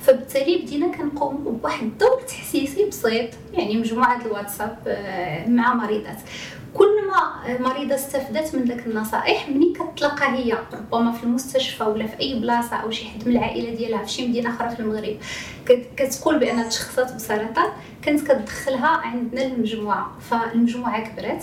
فبالتالي 0.00 0.58
بدينا 0.58 0.88
كنقوموا 0.88 1.52
بواحد 1.52 1.82
الدور 1.82 2.20
تحسيسي 2.28 2.84
بسيط 2.84 3.30
يعني 3.52 3.76
مجموعة 3.76 4.26
الواتساب 4.26 4.78
آه، 4.86 5.48
مع 5.48 5.74
مريضات. 5.74 6.18
كل 6.74 6.99
مريضه 7.58 7.94
استفدت 7.94 8.54
من 8.54 8.64
ذاك 8.64 8.86
النصائح 8.86 9.48
ملي 9.48 9.72
كتلقى 9.72 10.32
هي 10.32 10.58
ربما 10.72 11.12
في 11.12 11.24
المستشفى 11.24 11.84
ولا 11.84 12.06
في 12.06 12.20
أي 12.20 12.34
بلاصة 12.40 12.76
أو 12.76 12.90
شي 12.90 13.08
حد 13.08 13.28
من 13.28 13.36
العائلة 13.36 13.74
ديالها 13.74 14.04
في 14.04 14.10
شي 14.10 14.28
مدينة 14.28 14.50
أخرى 14.50 14.70
في 14.70 14.80
المغرب 14.80 15.16
كتقول 15.96 16.38
بأن 16.38 16.68
تشخصت 16.68 17.14
بسرطان 17.14 17.70
كانت 18.02 18.20
كتدخلها 18.20 18.88
عندنا 18.88 19.42
المجموعه 19.42 20.12
فالمجموعة 20.30 21.00
كبرت. 21.08 21.42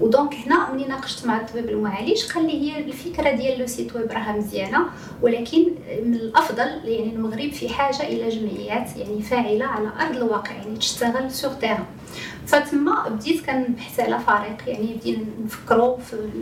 و 0.00 0.07
donc 0.07 0.34
هنا 0.34 0.72
ملي 0.72 0.84
ناقشت 0.84 1.26
مع 1.26 1.40
الطبيب 1.40 1.68
المعالج 1.68 2.32
قال 2.32 2.46
لي 2.46 2.52
هي 2.72 2.78
الفكرة 2.78 3.30
ديال 3.30 3.60
le 3.60 3.66
site 3.66 3.96
web 3.96 4.12
راها 4.12 4.32
مزيانة 4.32 4.86
ولكن 5.22 5.64
من 6.04 6.14
الأفضل 6.14 6.68
يعني 6.84 7.12
المغرب 7.14 7.52
في 7.52 7.68
حاجة 7.68 8.02
إلى 8.02 8.28
جمعيات 8.28 8.96
يعني 8.96 9.22
فاعلة 9.22 9.64
على 9.64 9.88
أرض 10.00 10.16
الواقع 10.16 10.52
يعني 10.52 10.76
تشتغل 10.76 11.30
sur 11.30 11.50
terrain 11.52 11.84
فتما 12.46 13.08
بديت 13.08 13.46
كنبحث 13.46 14.00
على 14.00 14.18
فريق 14.18 14.56
يعني 14.66 14.94
بدينا 14.94 15.24
نفكروا 15.44 15.96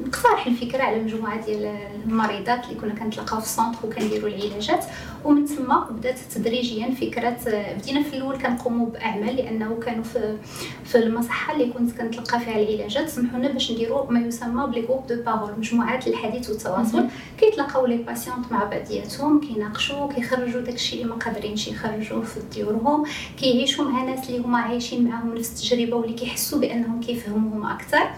نقترح 0.06 0.46
الفكرة 0.46 0.82
على 0.82 1.02
مجموعة 1.02 1.46
ديال 1.46 1.78
المريضات 2.06 2.64
اللي 2.64 2.80
كنا 2.80 2.94
كنتلاقاو 2.94 3.40
في 3.40 3.46
ال 3.46 3.51
centre 3.51 3.78
وكنديروا 3.84 4.28
العلاجات. 4.28 4.84
ومن 5.24 5.46
ثم 5.46 5.74
بدات 5.90 6.18
تدريجيا 6.34 6.94
فكرة 7.00 7.36
بدينا 7.78 8.02
في 8.02 8.16
الأول 8.16 8.36
كنقوموا 8.38 8.86
بأعمال 8.86 9.36
لأنه 9.36 9.80
كانوا 9.84 10.04
في 10.04 10.36
في 10.84 10.98
المصحة 10.98 11.52
اللي 11.54 11.72
كنت 11.72 12.00
كنتلقى 12.00 12.40
فيها 12.40 12.58
العلاجات. 12.58 13.08
سمحوا 13.08 13.38
لنا 13.38 13.48
باش 13.48 13.72
نديروا 13.72 14.12
ما 14.12 14.20
يسمى 14.20 14.66
ب 14.66 14.70
les 14.70 14.82
groupes 14.82 15.06
de 15.06 15.22
parole 15.22 15.58
مجموعات 15.58 16.06
الحديث 16.06 16.50
والتواصل. 16.50 17.04
كيتلاقاو 17.38 17.86
les 17.86 17.96
patientes 17.96 18.52
مع 18.52 18.64
بعضياتهم 18.64 19.40
كيناقشوا 19.40 20.12
كيخرجوا 20.12 20.60
داكشي 20.60 20.96
اللي 20.96 21.04
ما 21.04 21.14
قادرينش 21.14 21.68
يخرجوا 21.68 22.22
في 22.22 22.40
ديورهم 22.54 23.04
كيعيشوا 23.38 23.84
مع 23.84 24.04
ناس 24.04 24.30
اللي 24.30 24.38
هما 24.38 24.58
عايشين 24.58 25.08
معاهم 25.08 25.34
نفس 25.34 25.61
التجربة 25.62 25.96
واللي 25.96 26.14
كيحسوا 26.14 26.58
بأنهم 26.58 27.00
كيفهموهم 27.00 27.66
أكثر. 27.66 28.10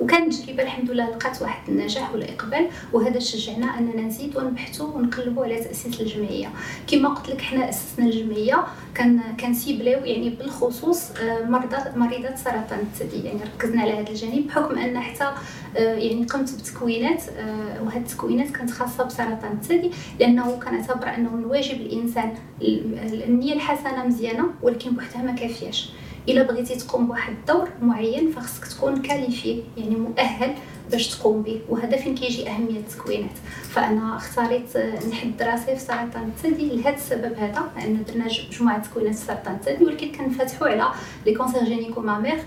وكانت 0.00 0.34
تجربه 0.34 0.62
الحمد 0.62 0.90
لله 0.90 1.10
لقات 1.10 1.42
واحد 1.42 1.68
النجاح 1.68 2.12
والإقبال 2.12 2.66
وهذا 2.92 3.18
شجعنا 3.18 3.78
أننا 3.78 4.02
نزيدوا 4.02 4.42
ونبحثوا 4.42 4.86
ونقلبوا 4.86 5.44
على 5.44 5.56
تأسيس 5.56 6.00
الجمعية. 6.00 6.50
كما 6.86 7.08
قلت 7.08 7.30
لك 7.30 7.40
حنا 7.40 7.68
أسسنا 7.68 8.06
الجمعية 8.06 8.64
كان 8.94 9.20
كنسيبليو 9.40 9.98
يعني 9.98 10.30
بالخصوص 10.30 11.10
آه، 11.10 11.44
مرضى 11.44 11.76
مريضات 11.96 12.38
سرطان 12.38 12.78
الثدي. 12.78 13.24
يعني 13.24 13.40
ركزنا 13.54 13.82
على 13.82 13.92
هذا 13.92 14.10
الجانب 14.10 14.46
بحكم 14.46 14.78
أن 14.78 15.00
حتى 15.00 15.32
آه، 15.76 15.94
يعني 15.94 16.24
قمت 16.24 16.54
بتكوينات 16.54 17.22
آه، 17.38 17.82
وهذه 17.82 17.98
التكوينات 17.98 18.50
كانت 18.50 18.70
خاصة 18.70 19.04
بسرطان 19.04 19.52
الثدي 19.52 19.90
لأنه 20.20 20.58
كنعتبر 20.64 21.14
أنه 21.14 21.36
من 21.36 21.44
واجب 21.44 21.80
الإنسان 21.80 22.34
النية 22.62 23.54
الحسنة 23.54 24.06
مزيانة 24.06 24.44
ولكن 24.62 24.90
بوحدها 24.90 25.22
ما 25.22 25.32
كافياش. 25.32 25.90
إلا 26.32 26.42
بغيتي 26.42 26.76
تقوم 26.76 27.06
بواحد 27.06 27.32
الدور 27.32 27.68
معين 27.82 28.30
فخصك 28.30 28.66
تكون 28.66 29.02
qualifié 29.02 29.62
يعني 29.76 29.96
مؤهل 29.96 30.54
باش 30.90 31.08
تقوم 31.08 31.42
به. 31.42 31.60
وهذا 31.68 31.96
فين 31.96 32.14
كيجي 32.14 32.48
أهمية 32.48 32.78
التكوينات. 32.78 33.36
فأنا 33.70 34.16
اختاريت 34.16 34.76
نحد 35.10 35.42
راسي 35.42 35.76
في 35.76 35.78
سرطان 35.78 36.28
الثدي 36.36 36.76
لهذا 36.76 36.96
السبب 36.96 37.32
هذا 37.38 37.70
لأن 37.76 38.04
درنا 38.08 38.24
مجموعة 38.24 38.82
تكوينات 38.82 39.14
سرطان 39.14 39.54
الثدي 39.54 39.84
ولكن 39.84 40.12
كنفتحوا 40.12 40.68
على 40.68 40.86
les 41.26 41.34
cancers 41.34 41.64
gynéco-mammaires 41.64 42.38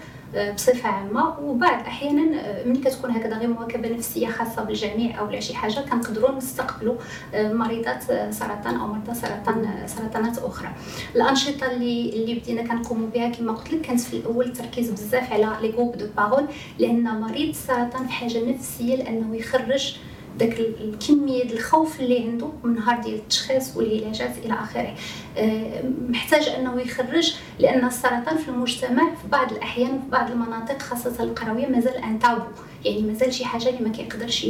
بصفة 0.55 0.89
عامة. 0.89 1.39
وبعض 1.39 1.85
أحيانا 1.85 2.39
آه، 2.41 2.63
ملي 2.67 2.79
كتكون 2.79 3.11
هكذا 3.11 3.37
غير 3.37 3.47
مواكبة 3.49 3.89
نفسية 3.89 4.27
خاصة 4.27 4.63
بالجميع 4.63 5.19
أو 5.19 5.29
لا 5.29 5.39
شي 5.39 5.55
حاجة 5.55 5.79
كنقدروا 5.79 6.31
نستقبلوا 6.37 6.95
آه، 7.33 7.53
مريضات 7.53 8.09
آه، 8.09 8.31
سرطان 8.31 8.75
أو 8.75 8.87
مرضى 8.87 9.13
سرطان 9.13 9.83
سرطانات 9.85 10.37
أخرى. 10.37 10.69
الأنشطة 11.15 11.71
اللي 11.71 12.09
اللي 12.09 12.35
بدينا 12.39 12.61
كنقوموا 12.63 13.07
بها 13.13 13.29
كما 13.29 13.51
قلت 13.51 13.73
لك 13.73 13.81
كانت 13.81 13.99
في 13.99 14.13
الأول 14.17 14.45
التركيز 14.45 14.91
بزاف 14.91 15.33
على 15.33 15.57
les 15.61 15.71
groupes 15.71 15.97
de 15.97 16.05
parole 16.17 16.45
لأن 16.79 17.03
مريض 17.21 17.49
السرطان 17.49 18.05
في 18.07 18.11
حاجة 18.13 18.49
نفسية 18.49 18.95
لأنه 18.95 19.35
يخرج 19.35 19.97
داك 20.39 20.59
الكمية 20.59 21.43
الخوف 21.43 21.99
اللي 21.99 22.19
عنده 22.23 22.49
من 22.63 22.75
نهار 22.75 23.01
ديال 23.01 23.15
التشخيص 23.15 23.77
والعلاجات 23.77 24.37
إلى 24.45 24.53
آخره. 24.53 24.95
آه، 25.37 25.83
محتاج 26.09 26.47
أنه 26.47 26.81
يخرج 26.81 27.35
لأن 27.59 27.85
السرطان 27.85 28.37
في 28.37 28.49
المجتمع 28.49 29.03
في 29.21 29.27
بعض 29.27 29.51
الأحيان 29.51 29.89
في 29.89 30.09
بعض 30.11 30.31
المناطق 30.31 30.81
خاصة 30.81 31.23
القروية 31.23 31.67
مازال 31.67 31.97
un 31.97 32.19
tabou. 32.19 32.41
يعني 32.85 33.01
مازال 33.01 33.33
شي 33.33 33.45
حاجة 33.45 33.69
اللي 33.69 33.79
ما 33.79 33.89
كيقدرش 33.89 34.43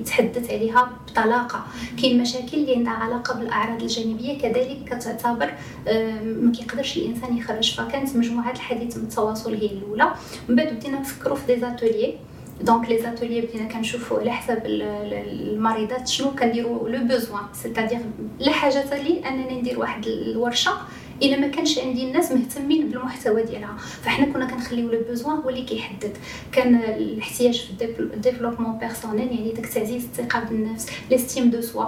يتحدث 0.00 0.50
عليها 0.50 0.90
بطلاقة. 1.06 1.64
كاين 2.02 2.22
مشاكل 2.22 2.56
اللي 2.56 2.76
عندها 2.76 2.92
علاقة 2.92 3.34
بالأعراض 3.34 3.82
الجانبية 3.82 4.38
كذلك 4.38 4.78
كتعتبر 4.86 5.54
آه، 5.88 6.20
ما 6.22 6.52
كيقدرش 6.52 6.96
الإنسان 6.96 7.36
يخرج. 7.36 7.74
فكانت 7.74 8.16
مجموعة 8.16 8.50
الحديث 8.52 8.96
من 8.96 9.02
التواصل 9.02 9.54
هي 9.54 9.66
الأولى. 9.66 10.12
من 10.48 10.56
بعد 10.56 10.68
بدينا 10.68 11.00
نفكروا 11.00 11.36
في 11.36 11.54
des 11.54 11.70
ateliers 11.70 12.14
donc 12.60 12.88
les 12.88 12.98
ateliers 13.02 13.40
بدينا 13.40 13.68
كنشوفوا 13.68 14.20
على 14.20 14.32
حساب 14.32 14.62
المريضات 14.66 16.08
شنو 16.08 16.30
كنديروا 16.30 16.88
le 16.88 17.04
besoin 17.04 17.42
c'est-à-dire 17.52 17.98
لا 18.38 18.52
حاجة 18.52 18.94
لي 19.02 19.28
انني 19.28 19.60
ندير 19.60 19.78
واحد 19.80 20.06
الورشه 20.06 20.72
إلا 21.22 21.36
ما 21.40 21.46
كانش 21.48 21.78
عندي 21.78 22.04
الناس 22.08 22.32
مهتمين 22.32 22.88
بالمحتوى 22.88 23.42
ديالها. 23.42 23.76
فاحنا 24.02 24.26
كنا 24.26 24.46
كنخليو 24.46 24.90
le 24.90 25.00
besoin 25.08 25.36
هو 25.36 25.48
اللي 25.48 25.62
كيحدد. 25.62 26.16
كان 26.52 26.74
الاحتياج 26.74 27.60
في 27.78 28.00
ال 28.00 28.06
développement 28.06 28.78
personnel 28.78 29.32
يعني 29.32 29.52
داك 29.52 29.66
تعزيز 29.66 30.04
الثقة 30.04 30.40
بالنفس 30.44 30.86
l'estime 31.10 31.50
de 31.50 31.60
soi 31.60 31.84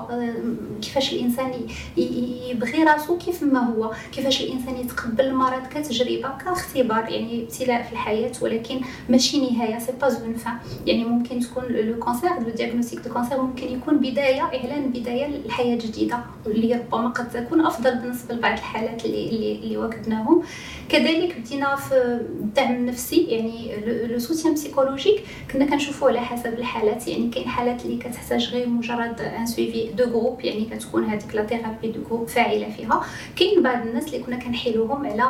كيفاش 0.82 1.12
الإنسان 1.12 1.52
يبغي 1.96 2.84
راسو 2.84 3.18
كيف 3.18 3.42
ما 3.42 3.60
هو 3.60 3.92
كيفاش 4.12 4.40
الإنسان 4.40 4.76
يتقبل 4.76 5.24
المرض 5.24 5.66
كتجربة 5.66 6.28
كاختبار 6.44 7.08
يعني 7.08 7.42
ابتلاء 7.42 7.82
في 7.82 7.92
الحياة 7.92 8.32
ولكن 8.42 8.80
ماشي 9.08 9.50
نهاية 9.50 9.78
c'est 9.78 9.92
pas 10.00 10.06
une 10.06 10.34
fin 10.34 10.54
يعني 10.86 11.04
ممكن 11.04 11.40
تكون 11.40 11.64
le 11.64 11.98
cancer 11.98 12.30
le 12.40 12.48
diagnostic 12.50 13.00
de 13.00 13.12
cancer 13.12 13.42
ممكن 13.42 13.66
يكون 13.66 13.98
بداية 13.98 14.40
إعلان 14.42 14.90
بداية 14.90 15.26
لحياة 15.46 15.76
جديدة 15.76 16.18
اللي 16.46 16.74
ربما 16.74 17.08
قد 17.08 17.30
تكون 17.30 17.66
أفضل 17.66 17.98
بالنسبة 17.98 18.34
لبعض 18.34 18.52
الحالات 18.58 19.04
اللي 19.28 19.52
اللي 19.52 19.76
اللي 19.76 20.42
كذلك 20.88 21.38
بدينا 21.38 21.76
في 21.76 21.94
الدعم 22.40 22.74
النفسي 22.74 23.24
يعني 23.24 23.76
le 24.06 24.18
soutien 24.18 24.54
psychologique 24.54 25.22
كنا 25.52 25.64
كنشوفوا 25.66 26.08
على 26.08 26.20
حسب 26.20 26.54
الحالات 26.54 27.08
يعني 27.08 27.30
كاين 27.30 27.48
حالات 27.48 27.84
اللي 27.84 27.96
كتحتاج 27.96 28.48
غير 28.48 28.68
مجرد 28.68 29.20
un 29.20 29.46
suivi 29.46 29.90
de 29.92 30.04
groupe 30.04 30.40
يعني 30.40 30.64
كتكون 30.64 31.04
هذيك 31.04 31.34
la 31.34 31.46
thérapie 31.46 31.88
de 31.88 32.00
groupe 32.08 32.28
فاعلة 32.28 32.70
فيها. 32.70 33.02
كاين 33.36 33.62
بعض 33.62 33.86
الناس 33.86 34.06
اللي 34.06 34.18
كنا 34.18 34.36
كنحيلوهم 34.36 35.06
على 35.06 35.22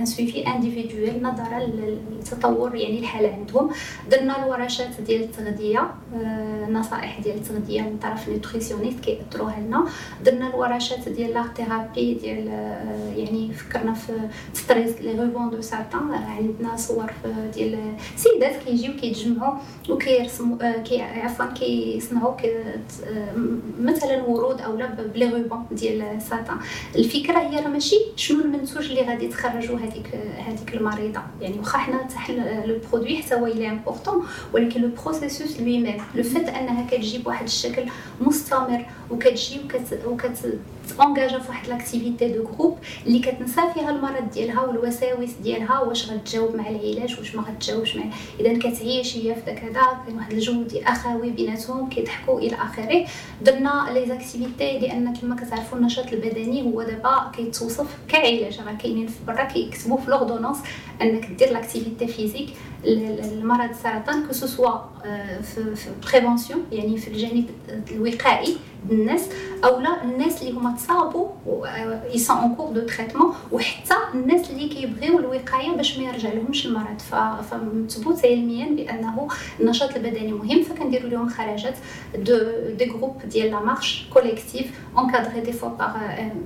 un 0.00 0.06
suivi 0.06 0.46
individuel 0.46 1.22
نظرا 1.22 1.58
للتطور 1.58 2.74
يعني 2.74 2.98
الحالة 2.98 3.32
عندهم. 3.32 3.70
درنا 4.10 4.44
الورشات 4.44 5.00
ديال 5.00 5.22
التغذية 5.22 5.90
النصائح 6.68 7.20
ديال 7.20 7.36
التغذية 7.36 7.82
من 7.82 7.98
طرف 8.02 8.28
nutritionniste 8.28 9.00
كيأطروها 9.00 9.60
لنا 9.60 9.84
درنا 10.24 10.48
الورشات 10.48 11.08
ديال 11.08 11.34
la 11.34 11.44
thérapie 11.56 12.14
ديال 12.14 12.46
يعني 13.16 13.27
يعني 13.28 13.52
فكرنا 13.52 13.94
في 13.94 14.12
stress 14.54 15.00
les 15.00 15.20
rubans 15.20 15.50
de 15.50 15.60
satin 15.60 16.10
عندنا 16.10 16.76
صور 16.76 17.12
ديال 17.54 17.78
سيدات 18.16 18.62
كيجيو 18.64 18.92
كيتجمعوا 18.96 19.58
وكيرسموا 19.88 20.82
كي 20.82 21.02
عفوا 21.02 21.46
كيصنعوا 21.46 22.34
مثلا 23.80 24.22
ورود 24.22 24.60
اولا 24.60 24.86
ب 24.86 24.97
les 24.97 25.28
rubans 25.30 25.66
ديال 25.70 26.22
ساتان. 26.22 26.56
الفكرة 26.96 27.38
هي 27.38 27.60
راه 27.60 27.68
ماشي 27.68 27.96
شنو 28.16 28.44
المنتوج 28.44 28.90
اللي 28.90 29.02
غادي 29.02 29.28
تخرجوا 29.28 29.78
هذيك 29.78 30.14
هذيك 30.46 30.74
المريضة. 30.74 31.20
يعني 31.40 31.58
واخا 31.58 31.78
حنا 31.78 32.02
تاع 32.02 32.34
le 32.64 32.78
produit 32.92 33.16
حتى 33.16 33.34
هو 33.34 33.46
il 33.46 33.68
est 33.68 33.82
important 33.82 34.26
ولكن 34.52 34.80
le 34.80 34.90
processus 35.04 35.60
lui-même 35.60 35.96
le 36.14 36.22
fait 36.22 36.48
أنها 36.48 36.86
كتجي 36.90 37.18
بواحد 37.18 37.44
الشكل 37.44 37.82
مستمر 38.20 38.86
وكتجي 39.10 39.60
وكت, 39.64 40.00
وكت 40.06 40.36
في 40.88 41.02
واحد 41.48 41.68
l'activité 41.68 42.28
de 42.28 42.44
groupe 42.44 42.78
اللي 43.06 43.17
كتنسى 43.20 43.60
فيها 43.74 43.90
المرض 43.90 44.30
ديالها 44.30 44.60
والوساوس 44.60 45.30
ديالها 45.42 45.80
واش 45.80 46.10
غتجاوب 46.10 46.56
مع 46.56 46.68
العلاج 46.68 47.18
واش 47.18 47.34
ما 47.34 47.42
غتجاوبش 47.42 47.96
مع 47.96 48.04
إذا 48.40 48.58
كتعيش 48.58 49.16
هي 49.16 49.34
في 49.34 49.40
داك 49.46 49.64
هذا 49.64 49.80
كاين 50.06 50.16
واحد 50.16 50.32
الجو 50.32 50.62
ديال 50.62 50.84
أخوة 50.84 51.30
بيناتهم 51.30 51.88
كيضحكوا 51.88 52.40
إلى 52.40 52.56
آخره. 52.56 53.06
درنا 53.42 53.88
les 53.94 54.06
activités 54.06 54.78
لأن 54.78 55.14
كما 55.14 55.36
كتعرفوا 55.36 55.78
النشاط 55.78 56.12
البدني 56.12 56.62
هو 56.62 56.82
دابا 56.82 57.32
كيتوصف 57.36 57.86
كعلاج. 58.08 58.60
راه 58.60 58.72
كاينين 58.72 59.08
برا 59.26 59.44
كيكتبوا 59.44 59.98
في 59.98 60.10
l'ordonnance 60.10 60.58
أنك 61.02 61.26
دير 61.26 61.52
l'activité 61.52 62.06
physique 62.06 62.48
المرض 62.84 63.70
السرطان 63.70 64.26
que 64.26 64.32
ce 64.32 64.47
soit 64.47 64.78
en 65.42 65.74
prévention 66.12 66.64
يعني 66.72 66.96
في 66.98 67.08
الجانب 67.08 67.44
الوقائي 67.90 68.56
الناس 68.90 69.28
اولا 69.64 70.02
الناس 70.04 70.42
اللي 70.42 70.52
هما 70.52 70.76
تصابوا 70.76 71.28
ils 72.12 72.18
sont 72.18 72.36
en 72.36 72.54
cours 72.54 72.72
de 72.72 72.80
traitement 72.80 73.34
وحتى 73.52 73.94
الناس 74.14 74.50
اللي 74.50 74.68
كيبغيو 74.68 75.18
الوقاية 75.18 75.70
باش 75.76 75.98
ما 75.98 76.04
يرجع 76.04 76.32
لهمش 76.32 76.66
المرض 76.66 76.98
فمثبوت 77.50 78.24
علميا 78.24 78.66
بأنه 78.66 79.28
النشاط 79.60 79.96
البدني 79.96 80.32
مهم 80.32 80.62
فكنديروا 80.62 81.10
لهم 81.10 81.28
خرجات 81.28 81.74
de 82.18 82.38
des 82.78 82.84
groupes 82.84 83.16
ديال 83.24 83.50
la 83.50 83.60
marche 83.60 84.06
collective 84.12 84.66
encadrée 84.98 85.40
des 85.40 85.52
fois 85.52 85.68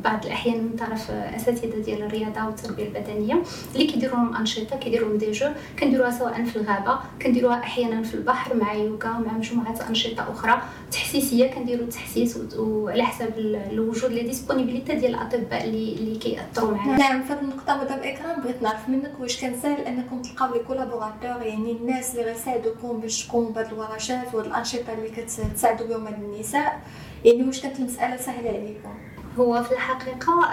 بعض 0.04 0.24
الأحيان 0.26 0.64
من 0.64 0.76
طرف 0.76 1.10
أساتذة 1.10 1.82
ديال 1.84 2.02
الرياضة 2.02 2.46
والتربية 2.46 2.84
البدنية 2.86 3.42
اللي 3.74 3.86
كيديروا 3.86 4.16
لهم 4.16 4.34
انشطه 4.42 4.76
كيديروا 4.76 5.08
لهم 5.08 5.18
des 5.18 5.30
jeux. 5.32 5.46
كنديروها 5.80 6.10
سواء 6.10 6.44
في 6.44 6.56
الغابة 6.56 6.98
كنديروها 7.22 7.58
أحيانا 7.58 8.02
في 8.02 8.14
البحر 8.14 8.56
مع 8.56 8.74
يوغا 8.74 9.08
مع 9.08 9.32
مجموعه 9.32 9.76
أنشطة 9.88 10.32
أخرى. 10.32 10.62
تحسيسية 10.92 11.46
كنديروا 11.50 11.84
التحسيس 11.84 12.38
وعلى 12.58 13.02
حسب 13.02 13.30
الوجود 13.38 14.10
les 14.12 14.22
disponibilités 14.22 14.94
ديال 14.94 15.14
الأطباء 15.14 15.64
اللي 15.64 15.92
اللي 15.92 16.18
كيأطروا 16.18 16.70
معنا 16.76 16.96
نعم 16.98 17.22
في 17.22 17.32
هذه 17.32 17.40
النقطة 17.40 17.84
مدام 17.84 17.98
إكرام 18.02 18.40
بغيت 18.40 18.62
نعرف 18.62 18.88
منك 18.88 19.12
واش 19.20 19.40
كان 19.40 19.54
ساهل 19.62 19.80
أنكم 19.80 20.22
تلقاو 20.22 20.54
les 20.54 20.60
collaborateurs 20.60 21.42
يعني 21.46 21.72
الناس 21.72 22.10
اللي 22.14 22.22
غيساعدوكم 22.32 23.00
باش 23.00 23.26
تقوموا 23.26 23.50
بهاد 23.50 23.72
الورشات 23.72 24.34
وهاد 24.34 24.46
الأنشطة 24.46 24.92
اللي 24.92 25.08
كتساعدوا 25.10 25.86
بهم 25.86 26.06
النساء. 26.08 26.80
يعني 27.24 27.42
واش 27.42 27.60
كانت 27.60 27.78
المسألة؟ 27.78 28.16
سهلة 28.16 28.48
عليكم. 28.48 28.94
هو 29.38 29.62
في 29.62 29.72
الحقيقة 29.72 30.48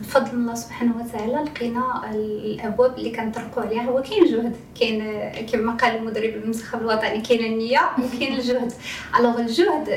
بفضل 0.00 0.30
الله 0.30 0.54
سبحانه 0.54 0.92
وتعالى 0.96 1.50
لقينا 1.50 2.10
الأبواب 2.14 2.98
اللي 2.98 3.10
كنطرقوا 3.10 3.62
عليها. 3.62 3.82
هو 3.82 4.02
كاين 4.02 4.24
جهد 4.24 4.56
كاين 4.80 5.30
كما 5.46 5.72
قال 5.72 5.96
المدرب 5.96 6.30
المنتخب 6.30 6.80
الوطني 6.80 7.20
كاين 7.20 7.52
النية 7.52 7.80
وكاين 7.98 8.34
الجهد. 8.34 8.72
alors 9.18 9.40
الجهد 9.40 9.88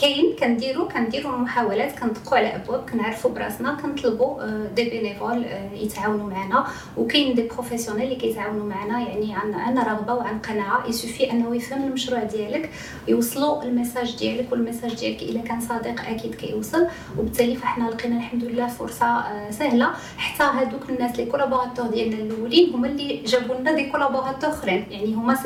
كاين 0.00 0.36
كنديرو 0.38 0.88
كنديرو 0.88 1.30
محاولات 1.30 1.98
كندقوا 1.98 2.38
على 2.38 2.56
أبواب 2.56 2.90
كنعرفوا 2.90 3.30
براسنا 3.30 3.74
كنطلبوا 3.74 4.66
des 4.66 4.90
bénévoles 4.90 5.46
يتعاونوا 5.74 6.30
معنا. 6.30 6.66
وكاين 6.96 7.34
des 7.34 7.42
professionnels 7.42 8.04
اللي 8.04 8.16
كيتعاونوا 8.16 8.66
معنا 8.66 9.00
يعني 9.00 9.34
عن 9.34 9.54
عن 9.54 9.78
رغبة 9.78 10.14
وعن 10.14 10.38
قناعة. 10.38 10.88
il 10.88 10.99
suffit 10.99 11.30
أنه 11.30 11.56
يفهم 11.56 11.82
المشروع 11.82 12.22
ديالك 12.22 12.70
يوصلوا 13.08 13.62
ال 13.62 13.69
message 13.69 14.16
ديالك 14.18 14.52
وال 14.52 14.61
message 14.61 14.94
ديالك 14.94 15.22
الا 15.22 15.40
كان 15.40 15.60
صادق 15.60 16.00
أكيد 16.08 16.34
كيوصل. 16.34 16.69
وبالتالي 17.18 17.56
فإحنا 17.56 17.84
لقينا 17.84 18.16
الحمد 18.16 18.44
لله 18.44 18.66
فرصة 18.66 19.24
سهلة. 19.50 19.90
حتى 20.18 20.44
هذوك 20.44 20.90
الناس 20.90 21.16
les 21.16 21.24
collaborateurs 21.26 21.86
ديالنا 21.86 22.16
الأولين 22.16 22.74
هما 22.74 22.88
اللي 22.88 23.22
جابوا 23.26 23.54
لنا 23.54 23.72
des 23.72 23.90
collaborateurs 23.90 24.50
أخرين. 24.50 24.86
يعني 24.90 25.14
هما 25.14 25.36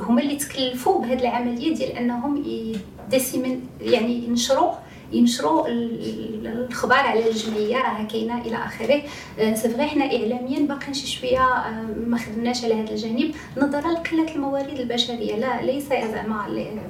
هما 0.00 0.22
اللي 0.22 0.36
تكلفوا 0.36 1.02
بهذه 1.02 1.20
العملية 1.20 1.74
ديال 1.74 1.90
أنهم 1.90 2.44
يعني 3.80 4.24
ينشروا 4.24 4.72
ينشروا 5.12 5.66
الخبر 5.68 6.94
على 6.94 7.30
الجمعية 7.30 7.76
راها 7.76 8.08
كاينة 8.12 8.40
إلى 8.40 8.56
آخره. 8.56 9.02
c'est 9.54 9.68
vrai 9.68 9.86
حنا 9.86 10.04
اعلاميا 10.04 10.58
باقيين 10.60 10.94
شي 10.94 11.06
شوية 11.06 11.38
آه، 11.44 11.86
ما 12.06 12.18
خدمناش 12.18 12.64
على 12.64 12.74
هذا 12.74 12.90
الجانب. 12.90 13.34
نظرا 13.56 13.92
لقلة 13.92 14.34
الموارد 14.34 14.80
البشرية 14.80 15.36
لا 15.36 15.62
ليس 15.62 15.88
زعما 15.88 16.48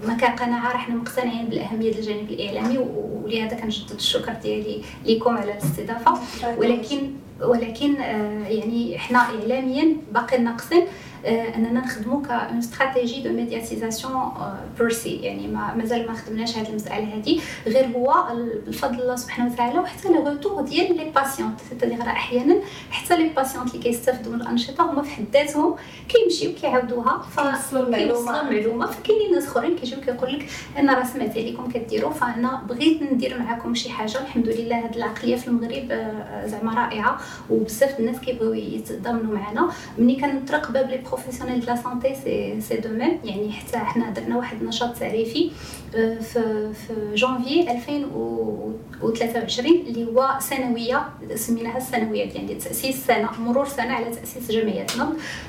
ما 0.08 0.14
كان 0.14 0.32
قناعه 0.36 0.78
حنا 0.78 0.94
مقتنعين 0.94 1.46
بالأهمية 1.46 1.92
الجانب 1.92 2.30
الإعلامي 2.30 2.78
ولهذا 2.78 3.56
كنجدد 3.56 3.90
الشكر 3.90 4.32
ديالي 4.42 4.82
لكم 5.06 5.36
على 5.36 5.52
الاستضافة. 5.52 6.18
ولكن 6.58 7.10
ولكن 7.42 7.96
آه، 7.96 8.48
يعني 8.48 8.98
حنا 8.98 9.18
اعلاميا 9.18 9.96
باقي 10.12 10.38
ناقصين. 10.38 10.82
آه، 10.82 10.86
أننا 11.24 11.80
نخدموا 11.80 12.22
ك 12.22 12.31
une 12.31 12.58
stratégie 12.58 13.22
de 13.22 13.32
médiatisation 13.32 14.32
percée 14.78 15.16
يعني 15.16 15.48
ما 15.48 15.74
مازال 15.74 16.06
ما 16.06 16.14
خدمناش 16.14 16.56
هذه 16.56 16.68
المسألة 16.68 17.16
هذه 17.16 17.40
غير 17.66 17.86
هو 17.96 18.24
بفضل 18.66 19.00
الله 19.02 19.16
سبحانه 19.16 19.52
وتعالى 19.52 19.78
وحتى 19.78 20.08
le 20.08 20.28
retour 20.28 20.62
ديال 20.62 20.96
les 20.96 21.10
patientes 21.10 21.60
c'est-à-dire 21.70 21.98
راه 21.98 22.06
أحيانا 22.06 22.56
حتى 22.90 23.16
les 23.16 23.28
patientes 23.28 23.74
اللي 23.74 23.82
كيستافدوا 23.82 24.32
من 24.32 24.40
الأنشطة 24.40 24.90
هما 24.90 25.02
في 25.02 25.10
حد 25.10 25.24
ذاتهم 25.32 25.74
كيمشيو 26.08 26.52
كيعاودوها. 26.54 27.22
فكيوصلوا 27.36 27.86
المعلومه 27.86 28.40
المعلومه 28.40 28.86
فكاينين 28.86 29.32
ناس 29.34 29.46
أخرين 29.46 29.76
كيجيو 29.76 30.00
كيقول 30.00 30.32
لك 30.32 30.46
أنا 30.78 30.94
راه 30.94 31.04
سمعت 31.04 31.30
عليكم 31.30 31.70
كديروا 31.70 32.10
فأنا 32.10 32.62
بغيت 32.68 33.02
ندير 33.02 33.38
معكم 33.38 33.74
شي 33.74 33.90
حاجة. 33.90 34.20
الحمد 34.20 34.48
لله 34.48 34.78
هذه 34.78 34.96
العقلية 34.96 35.36
في 35.36 35.48
المغرب 35.48 35.88
آه، 35.90 36.46
زعما 36.46 36.74
رائعة 36.74 37.18
وبزاف 37.50 38.00
الناس 38.00 38.20
كيبغيو 38.20 38.54
يتضامنوا 38.54 39.34
معنا. 39.34 39.70
ملي 39.98 40.16
كنطرق 40.16 40.70
باب 40.70 40.90
les 40.90 40.98
professionnels 41.12 41.60
de 41.60 41.66
la 41.66 41.76
santé 41.76 42.14
c'est 42.14 42.60
c'est 42.60 42.76
de 42.76 42.88
même 42.88 43.18
يعني 43.24 43.52
حتى 43.52 43.78
حنا 43.78 44.10
درنا 44.10 44.36
واحد 44.36 44.60
النشاط 44.60 44.96
تعريفي 44.98 45.50
في 45.92 46.72
في 46.74 47.14
جانفي 47.14 47.70
2023 47.72 49.70
اللي 49.86 50.06
هو 50.06 50.36
سنويه 50.40 51.08
سميناها 51.34 51.76
السنويه 51.76 52.32
يعني 52.32 52.54
تاسيس 52.54 53.06
سنه 53.06 53.28
مرور 53.40 53.68
سنه 53.68 53.92
على 53.94 54.10
تاسيس 54.10 54.50
جمعيه 54.50 54.86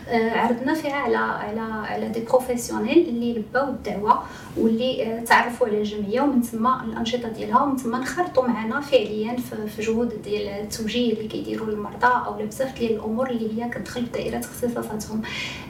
عرضنا 0.10 0.74
فيها 0.74 0.96
على 0.96 1.18
على 1.18 1.62
على 1.62 2.10
des 2.10 2.20
professionnels 2.20 3.10
اللي 3.10 3.34
لباو 3.34 3.70
الدعوه 3.70 4.24
واللي 4.58 5.24
تعرفوا 5.28 5.68
على 5.68 5.78
الجمعيه 5.78 6.22
ومن 6.22 6.42
ثم 6.42 6.68
الانشطه 6.68 7.30
ديالها 7.30 7.64
ومن 7.64 7.78
ثم 7.78 7.96
انخرطوا 7.96 8.48
معنا 8.48 8.82
فعليا 8.82 9.36
في 9.76 9.82
جهود 9.82 10.22
ديال 10.22 10.48
التوجيه 10.48 11.14
اللي 11.14 11.28
كيديروا 11.28 11.68
المرضى 11.68 12.26
أو 12.26 12.34
بزاف 12.34 12.80
ديال 12.80 12.92
الأمور 12.92 13.30
اللي 13.30 13.64
هي 13.64 13.70
كتدخل 13.70 14.06
في 14.06 14.12
دائره 14.12 14.38
اختصاصاتهم 14.40 15.22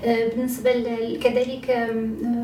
بالنسبة 0.03 0.73
كذلك 1.23 1.65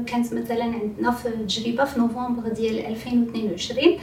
كانت 0.08 0.34
مثلا 0.34 0.64
عندنا 0.64 1.12
في 1.12 1.30
تجربه 1.30 1.86
في 1.86 2.00
نوفمبر 2.00 2.50
ديال 2.50 2.86
2022 2.86 3.88
آه، 3.88 3.98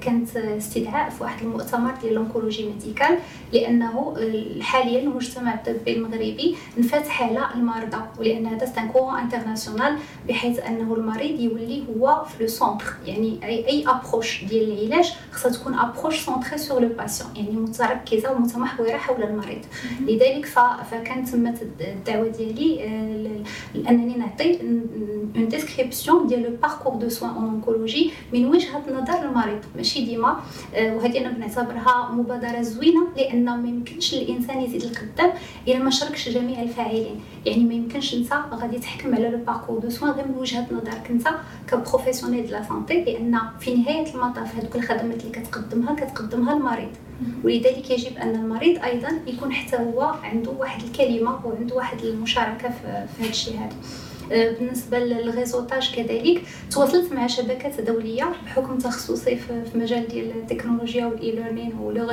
كانت 0.00 0.36
استدعاء 0.36 1.10
في 1.10 1.22
واحد 1.22 1.42
المؤتمر 1.42 1.94
ديال 2.02 2.14
l'oncologie 2.14 2.66
médicale 2.68 3.18
لأنه 3.52 4.14
آه، 4.18 4.62
حاليا 4.62 5.00
المجتمع 5.00 5.54
الطبي 5.54 5.96
المغربي 5.96 6.56
انفتح 6.78 7.22
على 7.22 7.48
المرضى 7.54 8.02
ولأن 8.18 8.46
هذا 8.46 8.66
c'est 8.66 8.82
un 8.82 8.88
courant 8.88 9.18
international 9.18 9.98
بحيث 10.28 10.58
أنه 10.58 10.94
المريض 10.94 11.40
يولي 11.40 11.84
هو 11.88 12.24
في 12.24 12.42
le 12.42 12.48
centre 12.48 12.84
يعني 13.06 13.38
أي 13.44 13.66
أي 13.68 13.84
approche 13.88 14.44
ديال 14.44 14.72
العلاج 14.72 15.12
خصها 15.32 15.52
تكون 15.52 15.74
approche 15.74 16.24
centrée 16.24 16.58
sur 16.58 16.80
le 16.80 16.88
patient 16.88 17.30
يعني 17.36 17.50
متركزة 17.50 18.32
ومتمحورة 18.32 18.96
حول 18.96 19.22
المريض. 19.22 19.60
لذلك 20.00 20.46
فكانت 20.90 21.28
تمت 21.28 21.62
الدعوة 21.80 22.28
ديالي 22.28 22.84
آه، 22.84 23.88
انني 23.90 24.14
نعطي 24.16 24.60
une 25.36 25.48
description 25.48 26.26
ديال 26.26 26.42
le 26.42 26.56
parcours 26.62 26.94
de 26.94 27.08
soins 27.08 27.30
en 27.30 27.44
oncologie 27.44 28.10
من 28.32 28.46
وجهة 28.46 28.82
نظر 28.90 29.22
المريض. 29.22 29.47
المريض 29.48 29.64
ماشي 29.76 30.04
ديما؟ 30.04 30.40
آه، 30.74 30.96
وهذه 30.96 31.18
أنا 31.18 31.30
بنعتبرها 31.30 32.10
مبادرة 32.12 32.62
زوينة 32.62 33.06
لأن 33.16 33.44
ما 33.44 33.68
يمكنش 33.68 34.14
الإنسان 34.14 34.60
يزيد 34.60 34.82
القدام 34.82 35.30
إلا 35.68 35.78
ما 35.78 35.90
شاركش 35.90 36.28
جميع 36.28 36.62
الفاعلين. 36.62 37.20
يعني 37.46 37.64
ما 37.64 37.74
يمكنش 37.74 38.14
أنت 38.14 38.32
غادي 38.52 38.78
تحكم 38.78 39.14
على 39.14 39.28
le 39.28 39.38
parcours 39.38 39.78
de 39.78 39.90
soins 39.90 40.10
غير 40.10 40.28
من 40.28 40.34
وجهة 40.38 40.66
نظرك 40.72 41.06
أنت 41.10 41.28
ك 41.68 41.74
professionnel 41.74 42.46
de 42.46 42.52
la 42.52 42.62
santé 42.62 43.04
لأن 43.04 43.38
في 43.60 43.74
نهاية 43.74 44.14
المطاف 44.14 44.56
هذوك 44.56 44.76
الخدمات 44.76 45.20
اللي 45.24 45.32
كتقدمها 45.32 45.94
كتقدمها 45.94 46.56
المريض. 46.56 46.90
ولذلك 47.44 47.90
يجب 47.90 48.16
أن 48.16 48.34
المريض 48.34 48.82
أيضا 48.84 49.08
يكون 49.26 49.52
حتى 49.52 49.76
هو 49.76 50.02
عنده 50.02 50.50
واحد 50.50 50.82
الكلمة 50.82 51.46
وعنده 51.46 51.76
واحد 51.76 52.00
المشاركة 52.04 52.68
في 52.68 52.86
هذا 53.20 53.30
الشيء 53.30 53.56
هذا 53.58 53.76
بالنسبة 54.28 54.98
لل 54.98 55.14
réseautage 55.14 55.94
كذلك 55.94 56.42
تواصلت 56.70 57.12
مع 57.12 57.26
شبكات 57.26 57.80
دولية 57.80 58.32
بحكم 58.46 58.78
تخصصي 58.78 59.36
في 59.36 59.64
مجال 59.74 60.08
ديال 60.08 60.30
التكنولوجيا 60.30 61.06
وال 61.06 61.30
e-learning 61.30 61.72
ولو 61.78 62.10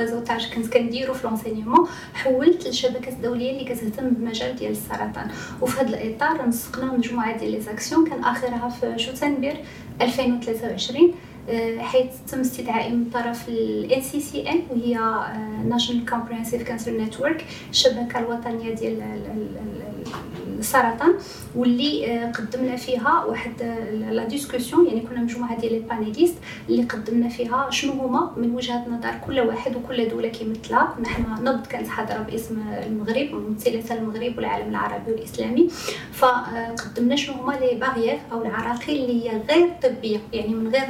كنت 0.54 0.66
كنديرو 0.66 1.14
في 1.14 1.26
l'enseignement 1.26 1.88
حولت 2.14 2.66
للشبكات 2.66 3.12
الدولية 3.12 3.50
اللي 3.50 3.64
كتهتم 3.64 4.10
بمجال 4.10 4.56
ديال 4.56 4.72
السرطان. 4.72 5.30
وفي 5.60 5.80
هذا 5.80 5.88
الإطار 5.88 6.48
نسقنا 6.48 6.92
مجموعة 6.92 7.38
ديال 7.38 7.52
les 7.52 7.60
كان 8.10 8.24
آخرها 8.24 8.68
في 8.68 8.98
شتنبر 8.98 9.56
2023 10.00 11.02
آه، 11.02 11.35
حيث 11.78 12.06
تم 12.30 12.40
استدعائي 12.40 12.92
من 12.92 13.10
طرف 13.10 13.48
ال 13.48 14.02
NCCN 14.02 14.56
وهي 14.70 14.98
آه، 14.98 15.62
National 15.68 16.10
Comprehensive 16.10 16.68
Cancer 16.68 16.90
Network 16.90 17.42
الشبكة 17.70 18.18
الوطنية 18.18 18.74
ديال 18.74 19.02
السرطان 20.58 21.14
واللي 21.56 22.06
آه، 22.06 22.32
قدمنا 22.32 22.76
فيها 22.76 23.24
واحد 23.24 23.62
la 24.10 24.24
discussion 24.24 24.86
يعني 24.86 25.00
كنا 25.00 25.20
مجموعة 25.20 25.60
ديال 25.60 25.72
les 25.72 25.78
panélistes 25.78 26.34
اللي 26.68 26.82
قدمنا 26.82 27.28
فيها 27.28 27.70
شنو 27.70 27.92
هما 27.92 28.32
من 28.36 28.54
وجهة 28.54 28.84
نظر 28.88 29.14
كل 29.26 29.40
واحد 29.40 29.76
وكل 29.76 30.08
دولة 30.08 30.28
كيمثلها. 30.28 30.94
نحن 31.02 31.44
نبض 31.44 31.66
كانت 31.66 31.88
حاضره 31.88 32.18
باسم 32.18 32.62
المغرب 32.86 33.34
ممثلة 33.34 33.94
المغرب 33.94 34.36
والعالم 34.36 34.68
العربي 34.68 35.12
والإسلامي. 35.12 35.68
فقدمنا 36.12 37.16
شنو 37.16 37.34
هما 37.34 37.52
les 37.52 38.18
أو 38.32 38.42
العراقيل 38.42 39.04
اللي 39.04 39.24
هي 39.24 39.40
غير 39.50 39.68
طبية 39.82 40.18
يعني 40.32 40.54
من 40.54 40.68
غير 40.68 40.86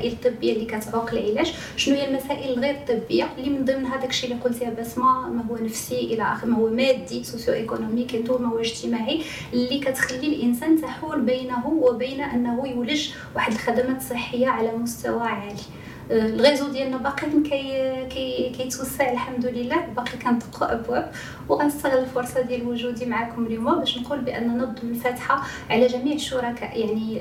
المسائل 0.00 0.12
الطبية 0.12 0.52
اللي 0.52 0.64
كتعوق 0.64 1.12
العلاج. 1.12 1.54
شنو 1.76 1.94
هي 1.96 2.08
المسائل 2.08 2.52
الغير 2.52 2.76
طبية 2.88 3.28
اللي 3.38 3.50
من 3.50 3.64
ضمن 3.64 3.86
هذاك 3.86 4.10
الشيء 4.10 4.30
اللي 4.30 4.42
قلت 4.42 4.62
يا 4.62 4.70
بسمة؟ 4.70 5.28
ما 5.28 5.44
هو 5.50 5.56
نفسي 5.56 6.00
إلى 6.00 6.22
اخره 6.22 6.46
ما 6.46 6.56
هو 6.56 6.68
مادي 6.70 7.24
socio-économique 7.24 8.14
ما 8.40 8.48
هو 8.48 8.58
اجتماعي 8.58 9.22
اللي 9.52 9.78
كتخلي 9.78 10.26
الإنسان 10.26 10.80
تحول 10.80 11.20
بينه 11.20 11.66
وبين 11.66 12.20
أنه 12.20 12.68
يولج 12.68 13.08
واحد 13.34 13.52
الخدمات 13.52 14.02
صحيه 14.02 14.46
على 14.48 14.72
مستوى 14.72 15.22
عالي. 15.22 15.62
الغيزو 16.10 16.68
ديالنا 16.68 16.96
باقي 16.96 17.26
كي 17.30 18.06
كي 18.10 18.52
كيتوسع 18.56 19.12
الحمد 19.12 19.46
لله 19.46 19.86
باقي 19.96 20.18
كنطقوا 20.18 20.72
ابواب 20.72 21.12
وغنستغل 21.48 21.98
الفرصه 21.98 22.40
ديال 22.40 22.68
وجودي 22.68 23.06
معكم 23.06 23.46
اليوم 23.46 23.78
باش 23.78 23.98
نقول 23.98 24.20
بان 24.20 24.58
نبض 24.58 24.84
منفتحه 24.84 25.42
على 25.70 25.86
جميع 25.86 26.14
الشركاء 26.14 26.78
يعني 26.80 27.18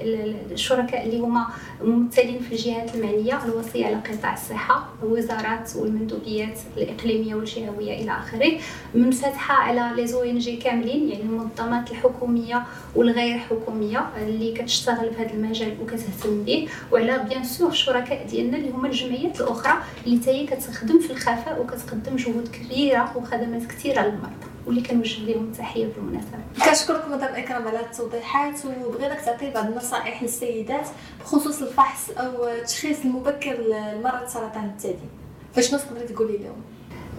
الشركاء 0.51 1.05
اللي 1.05 1.19
هما 1.19 1.45
ممثلين 1.83 2.39
في 2.39 2.51
الجهات 2.51 2.95
المعنيه 2.95 3.45
الوصيه 3.45 3.85
على 3.85 3.95
قطاع 3.95 4.33
الصحه 4.33 4.89
الوزارات 5.03 5.75
والمندوبيات 5.75 6.59
الاقليميه 6.77 7.35
والجهويه 7.35 8.01
إلى 8.01 8.11
اخره 8.11 8.51
منفتحه 8.95 9.53
على 9.55 9.91
les 9.95 10.23
ONG 10.23 10.55
كاملين 10.57 11.09
يعني 11.09 11.23
المنظمات 11.23 11.91
الحكوميه 11.91 12.63
والغير 12.95 13.37
حكوميه 13.39 14.09
اللي 14.17 14.51
كتشتغل 14.53 15.13
في 15.13 15.21
هذا 15.21 15.33
المجال 15.33 15.77
وكتهتم 15.81 16.43
به 16.43 16.67
وعلى 16.91 17.25
bien 17.29 17.43
sûr 17.43 17.69
الشركاء 17.69 18.27
ديالنا 18.27 18.57
اللي 18.57 18.78
هما 18.79 18.87
الجمعيات 18.87 19.41
الأخرى 19.41 19.73
اللي 20.05 20.17
تاهي 20.17 20.45
كتخدم 20.45 20.99
في 20.99 21.11
الخفاء 21.11 21.61
وكتقدم 21.61 22.15
جهود 22.15 22.47
كبيرة 22.47 23.17
وخدمات 23.17 23.65
كثيره 23.65 24.01
للمرضى 24.01 24.49
واللي 24.65 24.81
كنوجه 24.81 25.21
لهم 25.21 25.43
التحية 25.43 25.87
بالمناسبة. 25.95 26.37
كنشكرك 26.65 27.07
مدام 27.11 27.35
اكرام 27.35 27.67
على 27.67 27.79
التوضيحات 27.79 28.59
وبغيناك 28.85 29.21
تعطي 29.21 29.49
بعض 29.49 29.65
النصائح 29.65 30.23
للسيدات 30.23 30.87
بخصوص 31.19 31.61
الفحص 31.61 32.09
أو 32.09 32.47
التشخيص 32.47 32.97
المبكر 33.05 33.53
لمرض 33.53 34.27
سرطان 34.27 34.71
الثدي. 34.75 35.09
فشنو 35.55 35.79
تقدري 35.79 36.07
تقولي 36.07 36.37
لهم؟ 36.37 36.61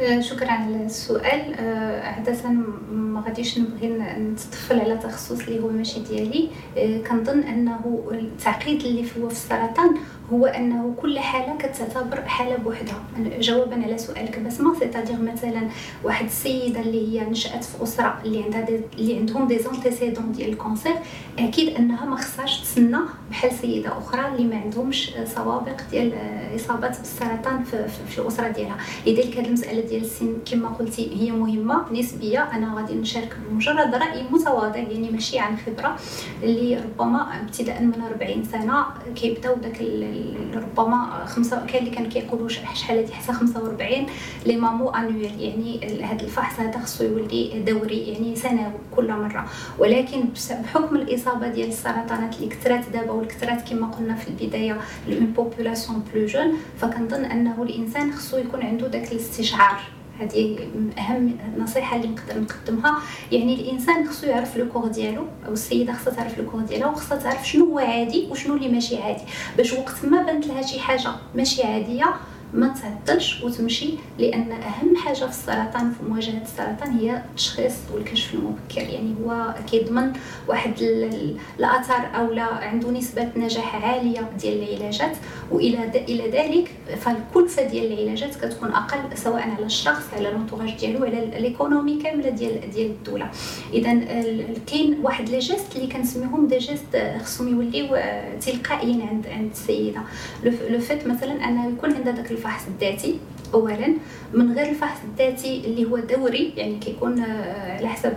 آه، 0.01 0.20
شكرا 0.20 0.51
على 0.51 0.87
السؤال. 0.87 1.55
عادة 2.03 2.49
ما 2.92 3.20
غاديش 3.27 3.59
نبغي 3.59 3.88
نتطفل 4.18 4.81
على 4.81 4.96
تخصص 4.96 5.40
اللي 5.40 5.61
هو 5.62 5.68
ماشي 5.68 6.01
ديالي. 6.01 6.49
آه، 6.79 6.99
كنظن 6.99 7.40
أنه 7.40 8.09
التعقيد 8.12 8.85
اللي 8.85 9.03
هو 9.03 9.29
في 9.29 9.35
السرطان 9.35 9.96
هو 10.33 10.47
أنه 10.47 10.95
كل 11.03 11.19
حالة 11.19 11.57
كتعتبر 11.59 12.21
حالة 12.23 12.57
بوحدها. 12.57 13.03
جوابا 13.40 13.83
على 13.83 13.99
سؤالك 13.99 14.38
بسمه 14.38 14.79
c'est-à-dire 14.79 15.20
مثلا 15.23 15.69
واحد 16.05 16.25
السيدة 16.25 16.81
اللي 16.81 17.21
هي 17.21 17.25
نشأت 17.31 17.64
في 17.64 17.83
أسرة 17.83 18.19
اللي 18.25 18.43
عندها 18.43 18.61
des 18.61 18.81
اللي 18.99 19.16
عندهم 19.16 19.47
des 19.49 19.59
antécédents 19.59 20.33
ديال 20.33 20.49
ال 20.51 20.57
cancer 20.57 20.94
أكيد 21.38 21.77
أنها 21.77 22.05
ما 22.07 22.16
خصهاش 22.16 22.61
تسنى 22.61 22.99
بحال 23.31 23.53
سيدة 23.53 23.99
أخرى 23.99 24.29
اللي 24.29 24.45
ما 24.49 24.57
عندهمش 24.61 25.12
سوابق 25.35 25.81
ديال 25.90 26.12
إصابات 26.57 26.99
بالسرطان 26.99 27.64
في, 27.64 27.88
في, 27.88 28.12
في 28.12 28.19
الأسرة 28.19 28.49
ديالها. 28.49 28.77
لذلك 29.07 29.37
هذه 29.38 29.47
المسألة 29.47 29.81
ديال 29.81 30.03
السن 30.03 30.35
كما 30.51 30.69
قلتي 30.69 31.16
هي 31.23 31.31
مهمة 31.31 31.93
نسبية. 31.93 32.38
أنا 32.43 32.75
غادي 32.77 32.95
نشارك 32.95 33.37
بمجرد 33.51 33.95
رأي 33.95 34.23
متواضع 34.31 34.77
يعني 34.77 35.11
ماشي 35.11 35.38
عن 35.38 35.57
خبرة 35.57 35.97
اللي 36.43 36.77
ربما 36.77 37.40
ابتداء 37.43 37.83
من 37.83 38.03
40 38.03 38.45
سنة 38.45 38.85
كيبدأو 39.14 39.55
داك 39.55 39.81
ربما 40.54 41.24
خمسة 41.26 41.66
كاين 41.66 41.83
اللي 41.85 41.96
كان 41.96 42.09
كيقولوا 42.09 42.48
شحال 42.48 42.98
هادي؟ 42.98 43.12
حتى 43.12 43.33
45 43.33 44.06
لي 44.46 44.56
مامو 44.56 44.90
انويل 44.90 45.40
يعني 45.40 46.04
هذا 46.04 46.22
الفحص 46.22 46.61
هذا 46.61 46.78
خصو 46.78 47.04
يولي 47.04 47.62
دوري 47.66 48.09
يعني 48.09 48.37
سنوي 48.37 48.72
كل 48.96 49.12
مرة. 49.12 49.46
ولكن 49.78 50.24
بحكم 50.50 50.96
الإصابة 50.96 51.48
ديال 51.48 51.68
السرطانات 51.68 52.37
اللي 52.37 52.48
كثرات 52.48 52.88
دابا 52.92 53.11
والكثرات 53.11 53.68
كما 53.68 53.87
قلنا 53.87 54.14
في 54.14 54.28
البداية 54.28 54.80
une 55.09 55.27
population 55.27 56.05
plus 56.14 56.27
jeune 56.27 56.53
فكنظن 56.80 57.24
أنه 57.24 57.62
الإنسان 57.62 58.12
خصو 58.12 58.38
يكون 58.38 58.62
عنده 58.62 58.87
داك 58.88 59.12
الاستشعار. 59.12 60.00
هذه 60.20 60.59
أهم 60.98 61.37
نصيحة 61.59 61.96
اللي 61.96 62.09
نقدر 62.09 62.40
نقدمها. 62.40 62.98
يعني 63.33 63.54
الإنسان 63.54 64.09
خصو 64.09 64.26
يعرف 64.26 64.56
le 64.57 64.68
corps 64.68 64.87
ديالو 64.87 65.24
أو 65.46 65.52
السيدة 65.52 65.92
خصها 65.92 66.14
تعرف 66.14 66.38
le 66.38 66.51
corps 66.51 66.61
ديالها 66.61 66.88
وخصها 66.88 67.18
تعرف 67.18 67.48
شنو 67.48 67.64
هو 67.64 67.78
عادي 67.78 68.26
وشنو 68.30 68.56
اللي 68.56 68.68
ماشي 68.68 69.02
عادي. 69.02 69.22
باش 69.56 69.72
وقت 69.72 70.04
ما 70.04 70.22
بانت 70.22 70.46
لها 70.46 70.62
شي 70.62 70.80
حاجة 70.80 71.11
ماشي 71.35 71.62
عادية 71.62 72.14
ما 72.54 72.74
تعطلش 73.06 73.42
وتمشي 73.42 73.90
لأن 74.18 74.52
أهم 74.52 74.96
حاجة 74.96 75.14
في 75.14 75.28
السرطان 75.30 75.92
في 75.92 76.04
مواجهة 76.09 76.42
السرطان 76.42 76.90
هي 76.98 77.16
التشخيص 77.16 77.72
والكشف 77.94 78.35
المبكر. 78.35 78.92
يعني 78.92 79.14
هو 79.24 79.54
كيضمن 79.70 80.12
واحد 80.48 80.72
الاثار 81.59 82.11
أو 82.14 82.33
لا 82.33 82.44
عنده 82.44 82.90
نسبة 82.90 83.28
نجاح 83.37 83.85
عالية 83.85 84.30
ديال 84.40 84.62
العلاجات. 84.62 85.16
وإلى 85.51 86.05
إلى 86.09 86.31
ذلك 86.31 86.71
فالكلفه 87.01 87.63
ديال 87.63 87.93
العلاجات 87.93 88.35
كتكون 88.35 88.69
أقل 88.69 89.19
سواء 89.19 89.43
على 89.43 89.67
الشخص 89.67 90.15
على 90.17 90.31
l'entourage 90.31 90.70
ديالو 90.81 91.05
على 91.05 91.19
ال 91.18 91.28
économie 91.28 92.03
كامله 92.03 92.29
ديال 92.29 92.71
ديال 92.71 92.91
الدولة. 92.91 93.31
اذا 93.73 93.95
كاين 94.67 94.99
واحد 95.03 95.29
les 95.29 95.38
gestes 95.38 95.77
اللي 95.77 95.87
كنسميهم 95.87 96.47
des 96.46 96.59
gestes 96.59 97.03
خصهم 97.25 97.49
يوليو 97.49 97.89
تلقائيين 98.47 99.03
عند 99.03 99.27
عند 99.27 99.51
السيدة. 99.51 100.01
le 100.44 100.81
fait 100.81 101.07
مثلا 101.07 101.49
انه 101.49 101.69
يكون 101.69 101.93
عندها 101.93 102.13
داك 102.13 102.31
الفحص 102.31 102.63
الذاتي 102.67 103.19
اولا 103.55 103.94
من 104.35 104.53
غير 104.53 104.68
الفحص 104.68 104.98
الذاتي 105.05 105.62
اللي 105.64 105.90
هو 105.90 105.98
دوري 105.98 106.53
يعني 106.57 106.79
كيكون 106.79 107.20
آه، 107.20 107.76
على 107.76 107.88
حسب 107.88 108.12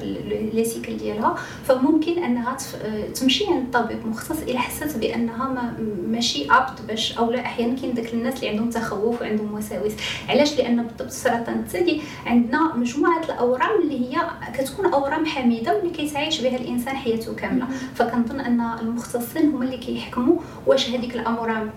لي 0.53 0.65
سيكل 0.65 0.97
ديالها. 0.97 1.36
فممكن 1.67 2.23
أنها 2.23 2.57
آه، 2.86 3.07
تمشي 3.09 3.45
عند 3.47 3.71
طبيب 3.73 4.07
مختص 4.07 4.41
إلى 4.41 4.59
حست 4.59 4.97
بأنها 4.97 5.49
ما 5.49 5.73
ماشي 6.07 6.45
ابط 6.51 6.81
باش 6.88 7.17
أو 7.17 7.31
لا 7.31 7.39
أحيانا 7.39 7.75
كاين 7.81 7.93
داك 7.93 8.13
الناس 8.13 8.36
اللي 8.36 8.49
عندهم 8.49 8.69
تخوف 8.69 9.21
وعندهم 9.21 9.53
وساوس. 9.53 9.91
علاش؟ 10.29 10.57
لأن 10.57 10.83
بالضبط 10.83 11.01
السرطان 11.01 11.59
الثدي 11.59 12.01
عندنا 12.25 12.75
مجموعة 12.75 13.23
الأورام 13.23 13.81
اللي 13.81 13.99
هي 13.99 14.21
كتكون 14.57 14.86
أورام 14.93 15.25
حميدة 15.25 15.75
واللي 15.75 15.89
كيتعايش 15.89 16.41
بها 16.41 16.57
الإنسان 16.57 16.95
حياته 16.95 17.36
كاملة. 17.36 17.67
فكنظن 17.95 18.39
أن 18.39 18.62
المختصين 18.81 19.51
هما 19.51 19.65
اللي 19.65 19.77
كيحكموا 19.77 20.36
واش 20.67 20.89
هذيك 20.89 21.15
الامراض 21.15 21.67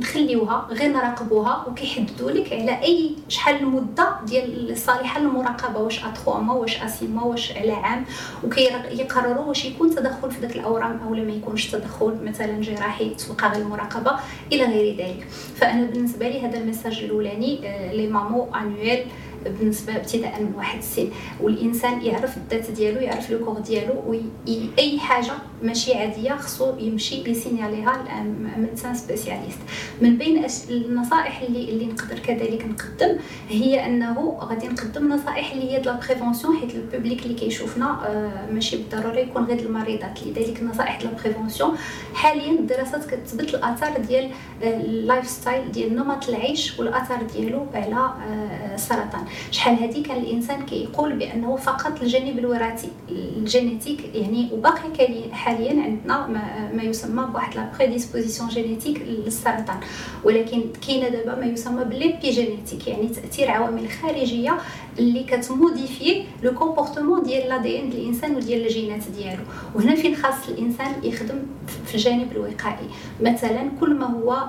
نخليوها 0.00 0.66
غير 0.70 0.92
نراقبوها 0.92 1.64
وكيحددوا 1.68 2.30
لك 2.30 2.52
على 2.52 2.82
أي 2.82 3.10
شحال 3.28 3.56
المدة 3.56 4.08
ديال 4.26 4.70
الصالحة 4.70 5.20
للمراقبه 5.20 5.80
واش 5.80 6.04
ا 6.04 6.12
3 6.24 6.40
موا 6.40 6.54
واش 6.54 6.82
ا 6.82 6.86
6 6.86 7.06
موا 7.06 7.24
واش 7.24 7.52
على 7.56 7.72
عام. 7.72 8.04
وكيقرروا 8.44 9.44
واش 9.44 9.64
يكون 9.64 9.94
تدخل 9.94 10.30
في 10.30 10.40
داك 10.40 10.56
الأورام 10.56 11.00
أو 11.04 11.10
ما 11.10 11.32
يكونش 11.32 11.70
تدخل 11.70 12.18
مثلا 12.24 12.60
جراحي 12.60 13.10
تبقى 13.10 13.50
غير 13.50 13.62
المراقبة 13.62 14.12
إلى 14.52 14.64
غير 14.64 14.96
ذلك. 14.96 15.26
فأنا 15.56 15.86
بالنسبة 15.86 16.28
لي 16.28 16.46
هذا 16.46 16.58
ال 16.58 16.63
message 16.63 16.98
الأولاني 17.04 17.60
les 17.92 18.06
mammos 18.06 18.48
annuelles 18.54 19.04
بالنسبة 19.44 19.96
ابتداء 19.96 20.42
من 20.42 20.52
واحد 20.56 20.78
السن. 20.78 21.08
والإنسان 21.40 22.02
يعرف 22.02 22.36
الذات 22.36 22.70
ديالو 22.70 23.00
يعرف 23.00 23.30
le 23.30 23.44
corps 23.44 23.58
ديالو 23.60 23.94
واي 24.06 24.98
حاجة 24.98 25.32
ماشي 25.62 25.94
عادية 25.94 26.32
خصو 26.36 26.78
يمشي 26.78 27.30
ي 27.30 27.38
signaler 27.38 28.04
ها 28.56 28.60
ل 28.60 28.64
médecin 28.64 28.94
spécialiste. 28.94 29.58
من 30.00 30.16
بين 30.16 30.44
النصائح 30.70 31.42
اللي 31.42 31.70
اللي 31.70 31.86
نقدر 31.86 32.18
كذلك 32.18 32.64
نقدم 32.66 33.16
هي 33.48 33.86
أنه 33.86 34.38
غادي 34.40 34.68
نقدم 34.68 35.08
نصائح 35.12 35.52
اللي 35.52 35.72
هي 35.72 35.80
de 35.80 35.86
la 35.86 36.00
prévention 36.08 36.56
حيت 36.56 36.74
ال 36.74 36.81
public 36.81 37.22
اللي 37.22 37.34
كيشوفنا 37.34 38.06
آه، 38.06 38.52
ماشي 38.52 38.76
بالضروره 38.76 39.18
يكون 39.18 39.44
غير 39.44 39.58
المريضات. 39.58 40.22
لذلك 40.26 40.62
النصائح 40.62 41.00
de 41.00 41.04
la 41.04 41.10
prévention 41.24 41.76
حاليا 42.14 42.50
الدراسات 42.50 43.04
كتثبت 43.10 43.54
الآثار 43.54 43.98
ديال 43.98 44.30
ال 44.62 45.28
lifestyle 45.28 45.72
ديال 45.72 45.96
نمط 45.96 46.28
العيش 46.28 46.78
والآثار 46.78 47.22
ديالو 47.22 47.66
على 47.74 47.94
آه، 47.94 48.74
السرطان 48.74 49.24
شحال 49.50 49.74
هذه 49.74 50.02
كان 50.02 50.16
الإنسان 50.16 50.66
كيقول 50.66 51.12
بأنه 51.12 51.56
فقط 51.56 52.02
الجانب 52.02 52.38
الوراثي 52.38 52.88
ال 53.10 53.20
génétique 53.20 54.14
يعني 54.14 54.48
وباقي 54.52 55.32
حاليا 55.32 55.82
عندنا 55.82 56.26
ما, 56.26 56.70
ما 56.74 56.82
يسمى 56.82 57.26
بواحد 57.26 57.54
la 57.54 57.70
prédisposition 57.78 58.48
génétique 58.48 59.02
للسرطان. 59.02 59.80
ولكن 60.24 60.62
كاينة 60.86 61.08
دابا 61.08 61.34
ما 61.34 61.46
يسمى 61.46 61.84
ب 61.84 61.91
l'épigénétique 61.91 62.86
يعني 62.86 63.08
تأثير 63.08 63.50
عوامل 63.50 63.90
خارجية 63.90 64.58
اللي 64.98 65.24
كت 65.24 65.44
modifier 65.44 66.22
le 66.42 66.54
comportement 66.54 67.22
ديال 67.22 67.48
l'ADN 67.48 67.88
الإنسان 67.88 68.36
وديال 68.36 68.66
الجينات 68.66 69.02
ديالو. 69.16 69.42
وهنا 69.74 69.94
فين 69.94 70.16
خاص 70.16 70.48
الإنسان 70.48 70.92
يخدم 71.02 71.38
في 71.86 71.94
الجانب 71.94 72.32
الوقائي. 72.32 72.88
مثلا 73.22 73.70
كل 73.80 73.94
ما 73.94 74.06
هو 74.06 74.44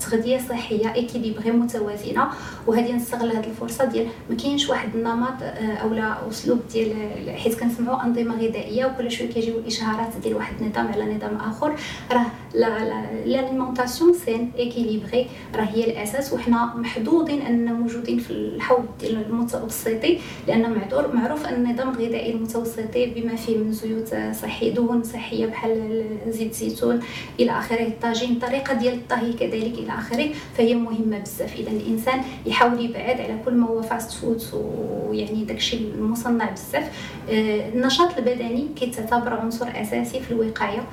تغذية 0.00 0.38
صحية 0.38 0.90
équilibrée 0.90 1.50
متوازنة. 1.50 2.28
وهذه 2.66 2.92
نستغل 2.92 3.32
هذه 3.36 3.46
الفرصة 3.46 3.84
ديال 3.84 4.06
ما 4.30 4.36
كاينش 4.36 4.68
واحد 4.68 4.88
النمط 4.94 5.42
آه، 5.42 5.74
أو 5.76 5.94
لا 5.94 6.28
أسلوب 6.28 6.60
ديال 6.72 6.94
حيت 7.36 7.60
كنسمعوا 7.60 8.02
أنظمة 8.04 8.34
غذائية 8.34 8.86
وكل 8.86 9.10
شوية 9.10 9.28
كيجيو 9.28 9.58
الاشهارات 9.58 10.16
ديال 10.22 10.34
واحد 10.34 10.54
النظام 10.60 10.88
على 10.88 11.14
نظام 11.14 11.36
آخر. 11.36 11.74
راه 12.12 12.26
l'alimentation 12.54 14.12
saine 14.12 14.52
équilibrée 14.58 15.26
راه 15.54 15.64
هي 15.64 15.84
الاساس 15.84 16.32
وحنا 16.32 16.74
محظوظين 16.76 17.42
أننا 17.42 17.72
موجودين 17.72 18.18
في 18.18 18.30
الحوض 18.30 18.86
المتوسطي 19.02 20.18
لأن 20.48 20.82
معروف 21.14 21.46
أن 21.46 21.54
النظام 21.54 21.88
الغذائي 21.88 22.32
المتوسطي 22.32 23.06
بما 23.06 23.36
فيه 23.36 23.56
من 23.56 23.72
زيوت 23.72 24.14
صحية 24.42 24.74
دهون 24.74 25.02
صحية 25.02 25.46
بحال 25.46 26.04
زيت 26.28 26.50
الزيتون 26.50 27.00
إلى 27.40 27.50
آخره 27.50 27.86
الطاجين 27.86 28.32
الطريقة 28.32 28.74
ديال 28.74 28.94
الطهي 28.94 29.32
كذلك 29.32 29.78
إلى 29.78 29.92
آخره 29.92 30.28
فهي 30.58 30.74
مهمة 30.74 31.18
بزاف. 31.18 31.54
إذا 31.54 31.70
الإنسان 31.70 32.20
يحاول 32.46 32.84
يبعد 32.84 33.20
على 33.20 33.38
كل 33.44 33.54
ما 33.54 33.66
هو 33.66 33.82
fast 33.82 34.12
food 34.12 34.42
ويعني 34.54 35.44
داكشي 35.44 35.76
المصنع 35.76 36.50
بزاف. 36.50 36.90
آه، 37.30 37.68
النشاط 37.68 38.18
البدني 38.18 38.68
كيتعتبر 38.76 39.34
عنصر 39.34 39.66
أساسي 39.74 40.20
في 40.20 40.30
الوقاية. 40.30 40.86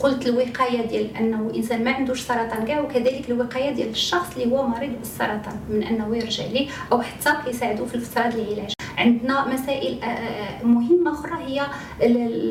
قلت 0.00 0.26
الوقاية 0.26 0.81
ديال 0.86 1.16
أنه 1.16 1.50
الانسان 1.50 1.84
ما 1.84 1.90
عندوش 1.90 2.20
سرطان 2.20 2.64
كاع 2.66 2.80
وكذلك 2.80 3.30
الوقاية 3.30 3.70
ديال 3.70 3.88
الشخص 3.88 4.36
اللي 4.36 4.56
هو 4.56 4.66
مريض 4.68 4.90
بالسرطان 4.98 5.56
من 5.70 5.82
أنه 5.82 6.16
يرجع 6.16 6.44
ليه 6.44 6.68
أو 6.92 7.02
حتى 7.02 7.32
كيساعدوا 7.44 7.86
في 7.86 7.94
الفترة 7.94 8.26
العلاج 8.26 8.72
عندنا 8.98 9.48
مسائل 9.48 10.02
آه، 10.02 10.06
آه، 10.06 10.64
مهمة 10.64 11.12
أخرى 11.12 11.44
هي 11.44 11.66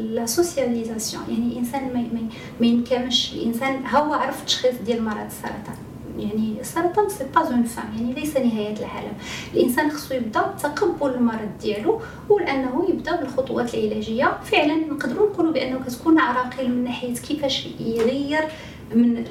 la 0.04 0.26
socialisation 0.26 1.24
يعني 1.30 1.54
الانسان 1.54 2.10
ما 2.60 2.67
ينكمش. 2.67 3.34
الإنسان 3.34 3.86
هو 3.88 4.13
عرف 4.13 4.41
التشخيص 4.41 4.76
ديال 4.86 5.04
مرض 5.04 5.26
السرطان. 5.26 5.90
يعني 6.19 6.56
السرطان 6.60 7.10
c'est 7.10 7.24
pas 7.36 7.41
une 7.41 7.63
fin 7.63 7.86
يعني 7.95 8.13
ليس 8.13 8.38
نهاية 8.38 8.76
العالم. 8.80 9.13
الإنسان 9.54 9.91
خصو 9.91 10.13
يبدأ 10.13 10.41
تقبل 10.63 11.13
المرض 11.15 11.50
ديالو 11.62 12.02
ولأنه 12.30 12.86
يبدأ 12.89 13.15
بالخطوات 13.15 13.74
العلاجية. 13.74 14.38
فعلا 14.43 14.76
نقدروا 14.76 15.30
نقولوا 15.30 15.54
بأنه 15.54 15.80
كتكون 15.80 16.19
عراقيل 16.19 16.69
من 16.71 16.84
ناحية 16.84 17.15
كيفاش 17.15 17.67
يغير 17.80 18.43
من 18.95 19.23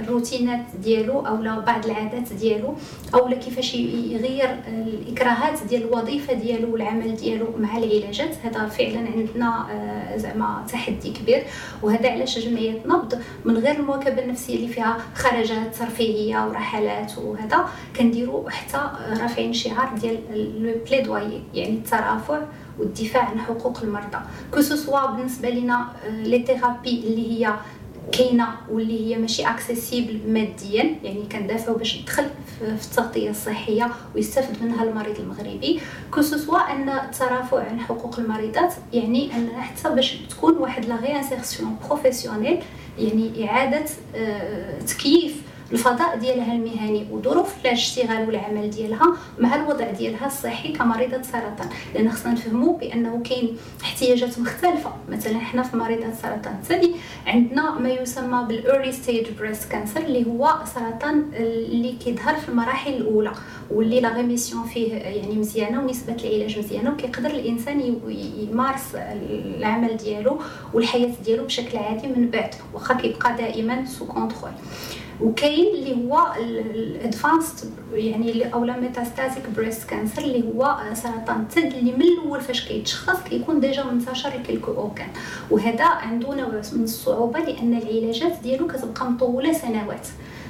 الروتينات 0.00 0.64
ديالو 0.82 1.20
أو 1.20 1.36
بعض 1.60 1.86
العادات 1.86 2.32
ديالو 2.32 2.74
أو 3.14 3.28
كيفاش 3.28 3.74
يغير 3.74 4.56
الإكراهات 4.68 5.58
ديال 5.68 5.82
الوظيفة 5.82 6.32
ديالو 6.32 6.72
والعمل 6.72 7.16
ديالو 7.16 7.46
مع 7.58 7.78
العلاجات. 7.78 8.36
هذا 8.44 8.66
فعلا 8.66 9.08
عندنا 9.16 9.66
آه، 9.70 10.16
زعما 10.16 10.64
تحدي 10.72 11.10
كبير. 11.10 11.42
وهذا 11.82 12.10
علاش 12.10 12.38
جمعية 12.38 12.82
نبض 12.86 13.18
من 13.44 13.56
غير 13.56 13.76
المواكبة 13.76 14.22
النفسية 14.22 14.56
اللي 14.56 14.68
فيها 14.68 14.98
خرجات 15.14 15.76
ترفيهية 15.76 16.48
ورحلات 16.48 17.18
وهذا 17.18 17.68
كنديروا 17.96 18.50
حتى 18.50 18.90
رافعين 19.20 19.52
شعار 19.52 19.94
ديال 20.00 20.18
le 20.62 20.74
plaidoyer 20.90 21.42
يعني 21.54 21.74
الترافع 21.74 22.40
والدفاع 22.78 23.22
عن 23.24 23.40
حقوق 23.40 23.82
المرضى. 23.82 24.18
que 24.54 24.60
بالنسبة 25.16 25.50
لنا 25.50 25.88
les 26.08 26.42
thérapies 26.46 27.00
اللي 27.06 27.32
هي 27.32 27.54
كاينة 28.12 28.46
واللي 28.70 29.06
هي 29.06 29.18
ماشي 29.18 29.46
accessibles 29.46 30.20
ماديا 30.32 30.96
يعني 31.04 31.22
كندافعوا 31.32 31.78
باش 31.78 31.96
تدخل 31.96 32.24
في 32.58 32.86
التغطية 32.86 33.30
الصحية 33.30 33.90
ويستافد 34.14 34.62
منها 34.62 34.84
المريض 34.84 35.18
المغربي. 35.20 35.80
que 36.10 36.26
ce 36.26 36.37
soit 36.37 36.58
أن 36.58 36.88
الترافع 36.88 37.58
عن 37.58 37.80
حقوق 37.80 38.18
المريضات 38.18 38.74
يعني 38.92 39.34
أن 39.36 39.48
حتى 39.60 39.94
باش 39.94 40.14
تكون 40.30 40.56
واحد 40.56 40.84
la 40.84 40.96
réinsertion 40.96 41.76
professionnelle 41.88 42.58
يعني 42.98 43.48
إعادة 43.50 43.84
آه، 44.16 44.78
تكييف 44.80 45.36
الفضاء 45.72 46.16
ديالها 46.16 46.52
المهني 46.52 47.06
وظروف 47.10 47.54
الاشتغال 47.64 48.26
والعمل 48.26 48.70
ديالها 48.70 49.16
مع 49.38 49.54
الوضع 49.54 49.90
ديالها 49.90 50.26
الصحي 50.26 50.72
كمريضة 50.72 51.22
سرطان. 51.22 51.68
لأن 51.94 52.10
خصنا 52.12 52.32
نفهموا 52.32 52.78
بأنه 52.78 53.22
كاين 53.22 53.56
احتياجات 53.82 54.38
مختلفة. 54.38 54.90
مثلا 55.08 55.38
حنا 55.38 55.62
في 55.62 55.76
مريضة 55.76 56.12
سرطان 56.22 56.54
الثدي 56.62 56.94
عندنا 57.26 57.70
ما 57.78 57.88
يسمى 57.88 58.44
بال 58.48 58.61
early 58.61 58.92
stage 58.92 59.26
breast 59.38 59.70
cancer 59.72 60.00
اللي 60.00 60.26
هو 60.26 60.54
سرطان 60.74 61.24
اللي 61.34 61.92
كيظهر 61.92 62.34
في 62.36 62.48
المراحل 62.48 62.92
الأولى 62.92 63.32
واللي 63.70 64.00
la 64.00 64.16
rémission 64.16 64.64
فيه 64.64 64.92
يعني 64.94 65.34
مزيانة 65.34 65.80
ونسبة 65.82 66.14
العلاج 66.24 66.58
مزيانة 66.58 66.90
وكيقدر 66.92 67.30
الإنسان 67.30 67.80
يمارس 68.42 68.94
العمل 68.94 69.96
ديالو 69.96 70.38
والحياة 70.74 71.10
ديالو 71.24 71.44
بشكل 71.44 71.78
عادي 71.78 72.06
من 72.08 72.30
بعد 72.30 72.54
واخا 72.74 72.94
كيبقى 72.94 73.36
دائما 73.36 73.84
sous 73.84 74.06
contrôle 74.06 74.50
وكاين 75.22 75.74
اللي 75.74 75.96
هو 76.10 76.32
ال 76.38 76.53
advanced 76.53 77.70
يعني 77.92 78.54
أو 78.54 78.64
لا 78.64 78.80
metastatic 78.80 79.42
breast 79.56 79.88
cancer 79.88 80.22
اللي 80.22 80.44
هو 80.54 80.76
سرطان 80.92 81.40
الثدي 81.40 81.78
اللي 81.78 81.92
من 81.92 82.02
الأول 82.02 82.40
فاش 82.40 82.68
كيتشخص 82.68 83.22
كيكون 83.22 83.60
déjà 83.60 83.84
منتشر 83.84 84.28
ل 84.28 84.33
quelques 84.33 84.72
organes 84.72 85.08
وهذا 85.50 85.84
عنده 85.84 86.34
نوع 86.34 86.48
من 86.72 86.84
الصعوبة 86.84 87.38
لأن 87.40 87.74
العلاجات 87.74 88.32
ديالو 88.42 88.66
كتبقى 88.66 89.10
مطولة 89.10 89.52
سنوات. 89.52 90.06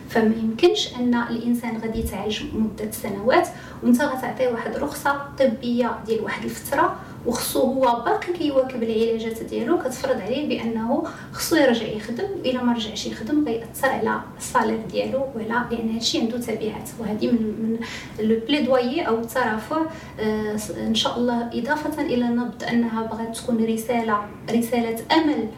فما 0.08 0.34
يمكنش 0.36 0.94
أن 0.94 1.14
الإنسان 1.14 1.76
غادي 1.76 1.98
يتعالج 1.98 2.40
مدة 2.54 2.90
سنوات 2.90 3.48
وأنت 3.82 4.02
غتعطيه 4.02 4.48
واحد 4.48 4.76
رخصة 4.76 5.22
طبية 5.38 5.98
ديال 6.06 6.24
واحد 6.24 6.44
الفترة 6.44 6.96
وخصو 7.26 7.60
هو 7.60 8.02
باقي 8.04 8.32
كيواكب 8.32 8.82
العلاجات 8.82 9.42
ديالو 9.42 9.78
كتفرض 9.78 10.20
عليه 10.20 10.48
بأنه 10.48 11.04
خصو 11.32 11.56
يرجع 11.56 11.86
يخدم 11.86 12.24
وإلا 12.38 12.62
ما 12.62 12.72
رجعش 12.72 13.06
يخدم 13.06 13.44
غيأثر 13.44 13.88
على 13.88 14.20
الصالير 14.38 14.78
ديالو 14.90 15.24
ولا 15.34 15.64
لأن 15.70 15.90
هادشي 15.94 16.20
عنده 16.20 16.38
تبعات 16.38 16.90
وهذه 16.98 17.26
من 17.26 17.38
من 17.42 17.78
لو 18.26 18.40
بليدويي 18.48 19.08
أو 19.08 19.18
الترافع 19.18 19.82
آه 20.20 20.56
إن 20.86 20.94
شاء 20.94 21.18
الله 21.18 21.50
إضافة 21.54 22.02
إلى 22.02 22.24
نبض 22.24 22.64
أنها 22.64 23.02
بغات 23.02 23.36
تكون 23.36 23.64
رساله 23.64 24.18
رسالة 24.50 24.96
أمل 25.12 25.48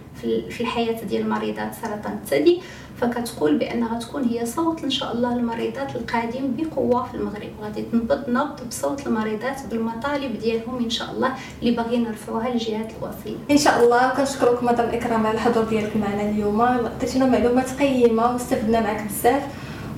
في 0.51 0.61
الحياة 0.61 1.05
ديال 1.05 1.29
مريضات 1.29 1.75
سرطان 1.83 2.19
الثدي. 2.25 2.61
فكتقول 3.03 3.59
بان 3.59 3.85
غتكون 3.85 4.25
هي 4.25 4.47
صوت 4.47 4.85
إن 4.85 4.91
شاء 4.91 5.13
الله 5.13 5.33
المريضات 5.37 5.97
القادم 5.97 6.57
بقوة 6.57 7.07
في 7.07 7.15
المغرب. 7.15 7.51
غادي 7.63 7.83
تنبض 7.83 8.29
نبض 8.29 8.69
بصوت 8.69 9.07
المريضات 9.07 9.67
بالمطالب 9.71 10.39
ديالهم 10.39 10.85
إن 10.85 10.91
شاء 10.91 11.11
الله 11.11 11.35
اللي 11.63 11.77
باغيين 11.77 12.05
نرفعوها 12.05 12.49
للجهات 12.49 12.91
الوصية. 12.91 13.39
إن 13.51 13.59
شاء 13.59 13.85
الله 13.85 14.09
كنشكرك 14.09 14.63
مدام 14.63 14.89
إكرام 14.89 15.27
على 15.27 15.35
الحضور 15.35 15.65
ديالك 15.65 15.97
معنا 15.97 16.31
اليوم. 16.31 16.63
عطيتينا 16.63 17.27
معلومات 17.27 17.71
قيمة 17.71 18.33
واستفدنا 18.33 18.81
معك 18.81 19.03
بزاف. 19.07 19.43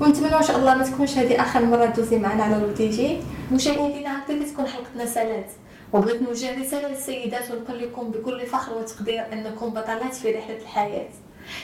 ونتمنى 0.00 0.36
إن 0.36 0.42
شاء 0.42 0.56
الله 0.58 0.74
ما 0.74 0.84
تكونش 0.84 1.18
هذه 1.18 1.42
آخر 1.42 1.64
مرة 1.64 1.86
دوزي 1.86 2.18
معنا 2.18 2.42
على 2.42 2.56
الروتيجي 2.56 3.18
مشاهدينا 3.52 4.18
هكذا 4.18 4.44
كتكون 4.44 4.66
حلقتنا 4.66 5.06
سالات. 5.06 5.50
وبغيت 5.92 6.22
نوجه 6.22 6.60
رسالة 6.60 6.88
للسيدات 6.88 7.50
ونقول 7.50 7.82
لكم 7.82 8.10
بكل 8.10 8.46
فخر 8.46 8.78
وتقدير 8.78 9.24
أنكم 9.32 9.70
بطلات 9.70 10.14
في 10.14 10.32
رحلة 10.32 10.56
الحياة. 10.62 11.08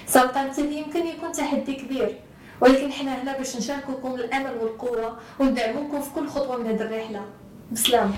سرطان 0.07 0.47
الثدي 0.47 0.77
يمكن 0.79 1.07
يكون 1.07 1.33
تحدي 1.33 1.75
كبير. 1.75 2.17
ولكن 2.61 2.93
حنا 2.93 3.23
هنا 3.23 3.39
باش 3.39 3.57
نشارككم 3.57 4.15
الأمل 4.15 4.59
والقوة 4.61 5.17
وندعمكم 5.39 6.01
في 6.01 6.11
كل 6.15 6.29
خطوة 6.29 6.57
من 6.57 6.67
هذه 6.67 6.83
الرحلة. 6.83 7.25
بسلامة. 7.73 8.15